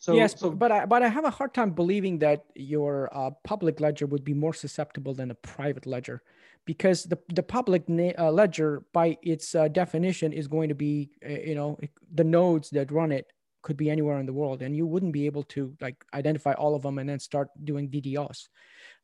So 0.00 0.14
yes 0.14 0.38
so, 0.38 0.50
but 0.50 0.70
I, 0.70 0.86
but 0.86 1.02
I 1.02 1.08
have 1.08 1.24
a 1.24 1.30
hard 1.30 1.52
time 1.54 1.70
believing 1.70 2.20
that 2.20 2.44
your 2.54 3.10
uh, 3.12 3.30
public 3.42 3.80
ledger 3.80 4.06
would 4.06 4.24
be 4.24 4.34
more 4.34 4.54
susceptible 4.54 5.12
than 5.12 5.30
a 5.30 5.34
private 5.34 5.86
ledger 5.86 6.22
because 6.64 7.04
the, 7.04 7.18
the 7.34 7.42
public 7.42 7.84
uh, 7.88 8.30
ledger 8.30 8.84
by 8.92 9.16
its 9.22 9.54
uh, 9.54 9.68
definition 9.68 10.32
is 10.32 10.46
going 10.46 10.68
to 10.68 10.74
be 10.74 11.10
uh, 11.26 11.30
you 11.30 11.54
know 11.54 11.78
the 12.14 12.24
nodes 12.24 12.70
that 12.70 12.92
run 12.92 13.10
it 13.10 13.26
could 13.68 13.76
be 13.76 13.90
anywhere 13.90 14.18
in 14.18 14.24
the 14.24 14.38
world 14.42 14.62
and 14.62 14.74
you 14.74 14.86
wouldn't 14.86 15.12
be 15.12 15.26
able 15.30 15.44
to 15.54 15.60
like 15.86 15.98
identify 16.14 16.54
all 16.54 16.74
of 16.74 16.80
them 16.80 16.96
and 16.98 17.06
then 17.10 17.20
start 17.20 17.48
doing 17.70 17.84
DDoS. 17.90 18.48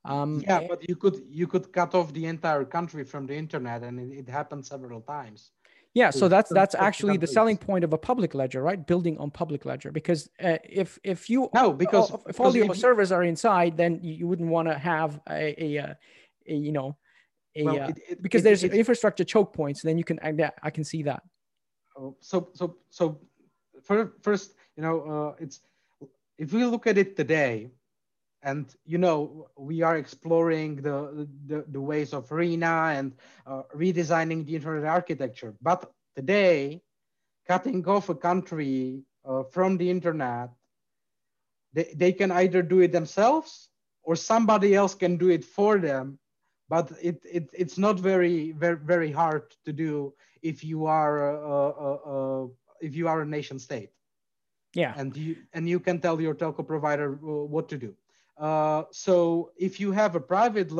Um, 0.06 0.30
yeah, 0.40 0.60
eh 0.60 0.66
but 0.70 0.80
you 0.88 0.96
could 0.96 1.16
you 1.40 1.46
could 1.52 1.66
cut 1.78 1.94
off 1.94 2.08
the 2.18 2.24
entire 2.34 2.64
country 2.76 3.04
from 3.12 3.26
the 3.26 3.36
internet, 3.44 3.80
and 3.82 3.94
it, 4.04 4.10
it 4.20 4.28
happened 4.38 4.64
several 4.74 5.00
times. 5.16 5.52
Yeah, 6.00 6.10
so 6.20 6.24
that's 6.34 6.50
that's 6.60 6.74
actually 6.88 7.18
the 7.24 7.30
selling 7.38 7.58
point 7.68 7.84
of 7.84 7.92
a 7.92 8.00
public 8.10 8.34
ledger, 8.40 8.60
right? 8.68 8.80
Building 8.92 9.16
on 9.22 9.30
public 9.30 9.62
ledger, 9.70 9.90
because 10.00 10.28
uh, 10.48 10.58
if 10.82 10.98
if 11.14 11.20
you 11.32 11.48
no 11.54 11.72
because 11.72 12.10
if 12.10 12.24
because 12.26 12.40
all 12.40 12.56
your 12.56 12.74
servers 12.74 13.12
are 13.16 13.24
inside, 13.32 13.76
then 13.76 14.00
you 14.02 14.26
wouldn't 14.30 14.50
want 14.56 14.66
to 14.72 14.76
have 14.92 15.20
a, 15.28 15.64
a, 15.64 15.68
a, 15.82 15.96
a, 16.52 16.54
you 16.66 16.72
know 16.72 16.96
a 17.56 17.62
well, 17.64 17.80
uh, 17.82 17.88
it, 17.88 17.98
it, 18.10 18.22
because 18.26 18.42
it, 18.42 18.46
there's 18.46 18.64
infrastructure 18.64 19.26
choke 19.34 19.52
points. 19.60 19.82
Then 19.82 19.96
you 20.00 20.04
can 20.10 20.18
I, 20.28 20.30
I 20.68 20.70
can 20.76 20.84
see 20.84 21.02
that. 21.04 21.22
Oh, 21.96 22.16
so 22.20 22.36
so 22.54 22.64
so 22.90 23.20
first, 23.84 24.54
you 24.76 24.82
know, 24.82 25.00
uh, 25.02 25.34
it's 25.38 25.60
if 26.38 26.52
we 26.52 26.64
look 26.64 26.86
at 26.86 26.98
it 26.98 27.16
today, 27.16 27.70
and 28.42 28.74
you 28.84 28.98
know, 28.98 29.48
we 29.56 29.82
are 29.82 29.96
exploring 29.96 30.76
the 30.76 31.28
the, 31.46 31.64
the 31.68 31.80
ways 31.80 32.12
of 32.12 32.30
RINA 32.30 32.94
and 32.98 33.12
uh, 33.46 33.62
redesigning 33.74 34.44
the 34.46 34.56
internet 34.56 34.84
architecture. 34.84 35.54
But 35.62 35.92
today, 36.16 36.82
cutting 37.46 37.86
off 37.86 38.08
a 38.08 38.14
country 38.14 39.02
uh, 39.24 39.44
from 39.44 39.76
the 39.76 39.90
internet, 39.90 40.50
they, 41.72 41.92
they 41.94 42.12
can 42.12 42.30
either 42.30 42.62
do 42.62 42.80
it 42.80 42.92
themselves 42.92 43.68
or 44.02 44.16
somebody 44.16 44.74
else 44.74 44.94
can 44.94 45.16
do 45.16 45.30
it 45.30 45.44
for 45.44 45.78
them 45.78 46.18
but 46.68 46.90
it, 47.02 47.22
it 47.30 47.50
it's 47.52 47.78
not 47.78 47.98
very 47.98 48.52
very 48.52 48.76
very 48.76 49.12
hard 49.12 49.54
to 49.64 49.72
do 49.72 50.12
if 50.42 50.64
you 50.64 50.86
are 50.86 51.30
a, 51.30 51.34
uh, 51.50 51.98
uh, 52.14 52.46
if 52.84 52.94
you 52.94 53.08
are 53.08 53.20
a 53.22 53.26
nation 53.26 53.58
state. 53.58 53.90
Yeah. 54.74 54.92
And 54.96 55.16
you 55.16 55.36
and 55.52 55.68
you 55.68 55.80
can 55.80 56.00
tell 56.00 56.20
your 56.20 56.34
telco 56.34 56.66
provider 56.66 57.08
uh, 57.14 57.46
what 57.54 57.68
to 57.68 57.78
do. 57.78 57.94
Uh, 58.36 58.82
so 58.90 59.50
if 59.56 59.78
you 59.78 59.92
have 59.92 60.16
a 60.16 60.20
private 60.20 60.70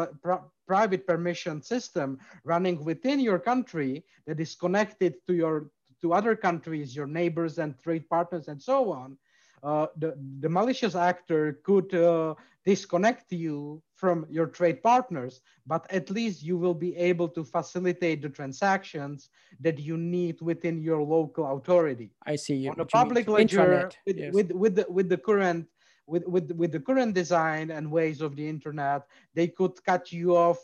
private 0.67 1.07
permission 1.07 1.63
system 1.63 2.19
running 2.43 2.85
within 2.85 3.21
your 3.21 3.39
country 3.39 4.05
that 4.27 4.41
is 4.41 4.55
connected 4.55 5.15
to 5.27 5.33
your 5.35 5.71
to 6.03 6.13
other 6.13 6.35
countries, 6.37 6.95
your 6.95 7.07
neighbors 7.07 7.59
and 7.59 7.71
trade 7.81 8.05
partners 8.11 8.49
and 8.49 8.61
so 8.61 8.93
on, 8.93 9.17
uh, 9.63 9.87
the, 9.97 10.15
the 10.41 10.49
malicious 10.49 10.95
actor 10.95 11.61
could 11.65 11.95
uh, 11.95 12.35
disconnect 12.67 13.33
you 13.33 13.83
from 13.95 14.27
your 14.29 14.47
trade 14.47 14.83
partners, 14.83 15.41
but 15.67 15.87
at 15.91 16.11
least 16.11 16.43
you 16.43 16.57
will 16.57 16.75
be 16.75 16.97
able 16.97 17.29
to 17.29 17.45
facilitate 17.45 18.23
the 18.23 18.29
transactions 18.29 19.31
that 19.61 19.79
you 19.79 19.97
need 19.97 20.41
within 20.41 20.81
your 20.83 21.03
local 21.03 21.57
authority. 21.57 22.11
I 22.27 22.37
see 22.37 22.57
you. 22.57 22.71
On 22.71 22.81
a 22.81 22.85
public 22.85 23.29
ledger, 23.29 23.91
with, 24.07 24.17
yes. 24.17 24.35
with, 24.35 24.53
with, 24.53 24.75
the, 24.77 24.87
with 24.89 25.09
the 25.09 25.19
current 25.19 25.67
with, 26.07 26.27
with, 26.27 26.51
with 26.53 26.71
the 26.71 26.81
current 26.81 27.15
design 27.15 27.71
and 27.71 27.91
ways 27.91 28.21
of 28.21 28.37
the 28.37 28.47
internet, 28.47 29.07
they 29.35 29.49
could 29.49 29.83
cut 29.85 30.13
you 30.13 30.37
off 30.37 30.59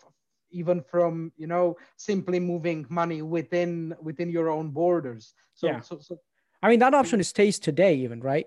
even 0.50 0.82
from 0.82 1.32
you 1.36 1.46
know 1.46 1.76
simply 1.96 2.40
moving 2.40 2.84
money 2.88 3.22
within 3.22 3.94
within 4.02 4.28
your 4.28 4.50
own 4.50 4.70
borders. 4.70 5.32
So, 5.54 5.68
yeah. 5.68 5.80
so, 5.80 5.98
so 6.00 6.18
I 6.62 6.68
mean 6.68 6.80
that 6.80 6.94
option 6.94 7.22
stays 7.24 7.58
today, 7.58 7.94
even 7.96 8.20
right? 8.20 8.46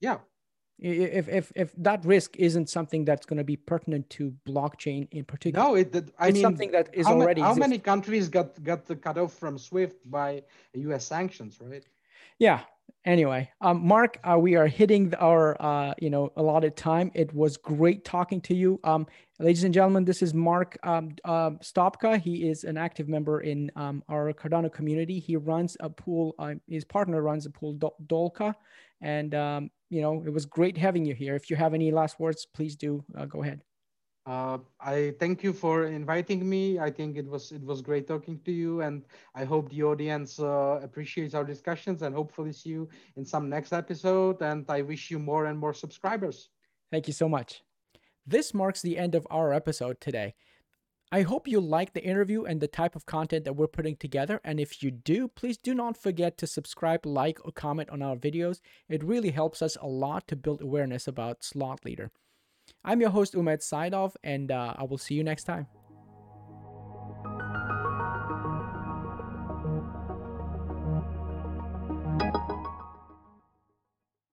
Yeah, 0.00 0.18
if 0.80 1.28
if 1.28 1.52
if 1.56 1.74
that 1.76 2.04
risk 2.04 2.36
isn't 2.36 2.68
something 2.68 3.04
that's 3.04 3.26
going 3.26 3.36
to 3.38 3.44
be 3.44 3.56
pertinent 3.56 4.08
to 4.10 4.32
blockchain 4.46 5.08
in 5.10 5.24
particular 5.24 5.64
no 5.64 5.74
it 5.74 5.94
i 6.18 6.28
it's 6.28 6.34
mean 6.34 6.42
something 6.42 6.70
that 6.70 6.88
is 6.92 7.06
how 7.06 7.14
already 7.14 7.40
ma- 7.40 7.48
how 7.48 7.54
many 7.54 7.78
countries 7.78 8.28
got 8.28 8.62
got 8.62 8.86
cut 9.00 9.18
off 9.18 9.32
from 9.32 9.58
swift 9.58 9.98
by 10.10 10.42
us 10.74 11.06
sanctions 11.06 11.58
right? 11.60 11.84
Yeah 12.38 12.60
anyway 13.08 13.50
um, 13.62 13.84
mark 13.84 14.18
uh, 14.22 14.38
we 14.38 14.54
are 14.54 14.66
hitting 14.66 15.12
our 15.14 15.60
uh, 15.60 15.94
you 15.98 16.10
know 16.10 16.30
allotted 16.36 16.76
time. 16.76 17.10
It 17.14 17.32
was 17.34 17.56
great 17.56 18.04
talking 18.04 18.40
to 18.42 18.54
you. 18.54 18.78
Um, 18.84 19.06
ladies 19.40 19.64
and 19.64 19.72
gentlemen 19.72 20.04
this 20.04 20.22
is 20.22 20.34
mark 20.34 20.78
um, 20.82 21.16
uh, 21.24 21.50
stopka. 21.70 22.20
He 22.20 22.48
is 22.48 22.64
an 22.64 22.76
active 22.76 23.08
member 23.08 23.40
in 23.40 23.72
um, 23.76 24.04
our 24.08 24.32
cardano 24.32 24.70
community. 24.72 25.18
He 25.18 25.36
runs 25.36 25.76
a 25.80 25.88
pool 25.88 26.34
uh, 26.38 26.54
his 26.68 26.84
partner 26.84 27.22
runs 27.22 27.46
a 27.46 27.50
pool 27.50 27.74
dolka. 28.06 28.54
And 29.00 29.34
um, 29.34 29.70
you 29.90 30.02
know, 30.02 30.22
it 30.26 30.32
was 30.32 30.44
great 30.44 30.76
having 30.76 31.04
you 31.04 31.14
here. 31.14 31.34
If 31.34 31.50
you 31.50 31.56
have 31.56 31.72
any 31.72 31.90
last 31.90 32.20
words, 32.20 32.46
please 32.54 32.76
do 32.76 33.04
uh, 33.16 33.24
go 33.24 33.42
ahead. 33.42 33.62
Uh, 34.28 34.58
I 34.78 35.14
thank 35.18 35.42
you 35.42 35.54
for 35.54 35.86
inviting 35.86 36.46
me. 36.46 36.78
I 36.78 36.90
think 36.90 37.16
it 37.16 37.26
was 37.26 37.50
it 37.50 37.62
was 37.62 37.80
great 37.80 38.06
talking 38.06 38.38
to 38.44 38.52
you, 38.52 38.82
and 38.82 39.06
I 39.34 39.44
hope 39.44 39.70
the 39.70 39.82
audience 39.82 40.38
uh, 40.38 40.80
appreciates 40.82 41.32
our 41.32 41.44
discussions 41.44 42.02
and 42.02 42.14
hopefully 42.14 42.52
see 42.52 42.68
you 42.68 42.90
in 43.16 43.24
some 43.24 43.48
next 43.48 43.72
episode. 43.72 44.42
And 44.42 44.66
I 44.68 44.82
wish 44.82 45.10
you 45.10 45.18
more 45.18 45.46
and 45.46 45.58
more 45.58 45.72
subscribers. 45.72 46.50
Thank 46.92 47.06
you 47.06 47.14
so 47.14 47.26
much. 47.26 47.62
This 48.26 48.52
marks 48.52 48.82
the 48.82 48.98
end 48.98 49.14
of 49.14 49.26
our 49.30 49.54
episode 49.54 49.98
today. 49.98 50.34
I 51.10 51.22
hope 51.22 51.48
you 51.48 51.58
like 51.58 51.94
the 51.94 52.04
interview 52.04 52.44
and 52.44 52.60
the 52.60 52.68
type 52.68 52.94
of 52.94 53.06
content 53.06 53.46
that 53.46 53.56
we're 53.56 53.66
putting 53.66 53.96
together. 53.96 54.42
And 54.44 54.60
if 54.60 54.82
you 54.82 54.90
do, 54.90 55.28
please 55.28 55.56
do 55.56 55.74
not 55.74 55.96
forget 55.96 56.36
to 56.36 56.46
subscribe, 56.46 57.06
like, 57.06 57.38
or 57.46 57.52
comment 57.52 57.88
on 57.88 58.02
our 58.02 58.16
videos. 58.16 58.60
It 58.90 59.02
really 59.02 59.30
helps 59.30 59.62
us 59.62 59.78
a 59.80 59.86
lot 59.86 60.28
to 60.28 60.36
build 60.36 60.60
awareness 60.60 61.08
about 61.08 61.42
Slot 61.42 61.82
Leader. 61.86 62.10
I'm 62.84 63.00
your 63.00 63.10
host, 63.10 63.34
Umed 63.34 63.60
Saidov, 63.60 64.14
and 64.22 64.50
uh, 64.50 64.74
I 64.76 64.84
will 64.84 64.98
see 64.98 65.14
you 65.14 65.24
next 65.24 65.44
time. 65.44 65.66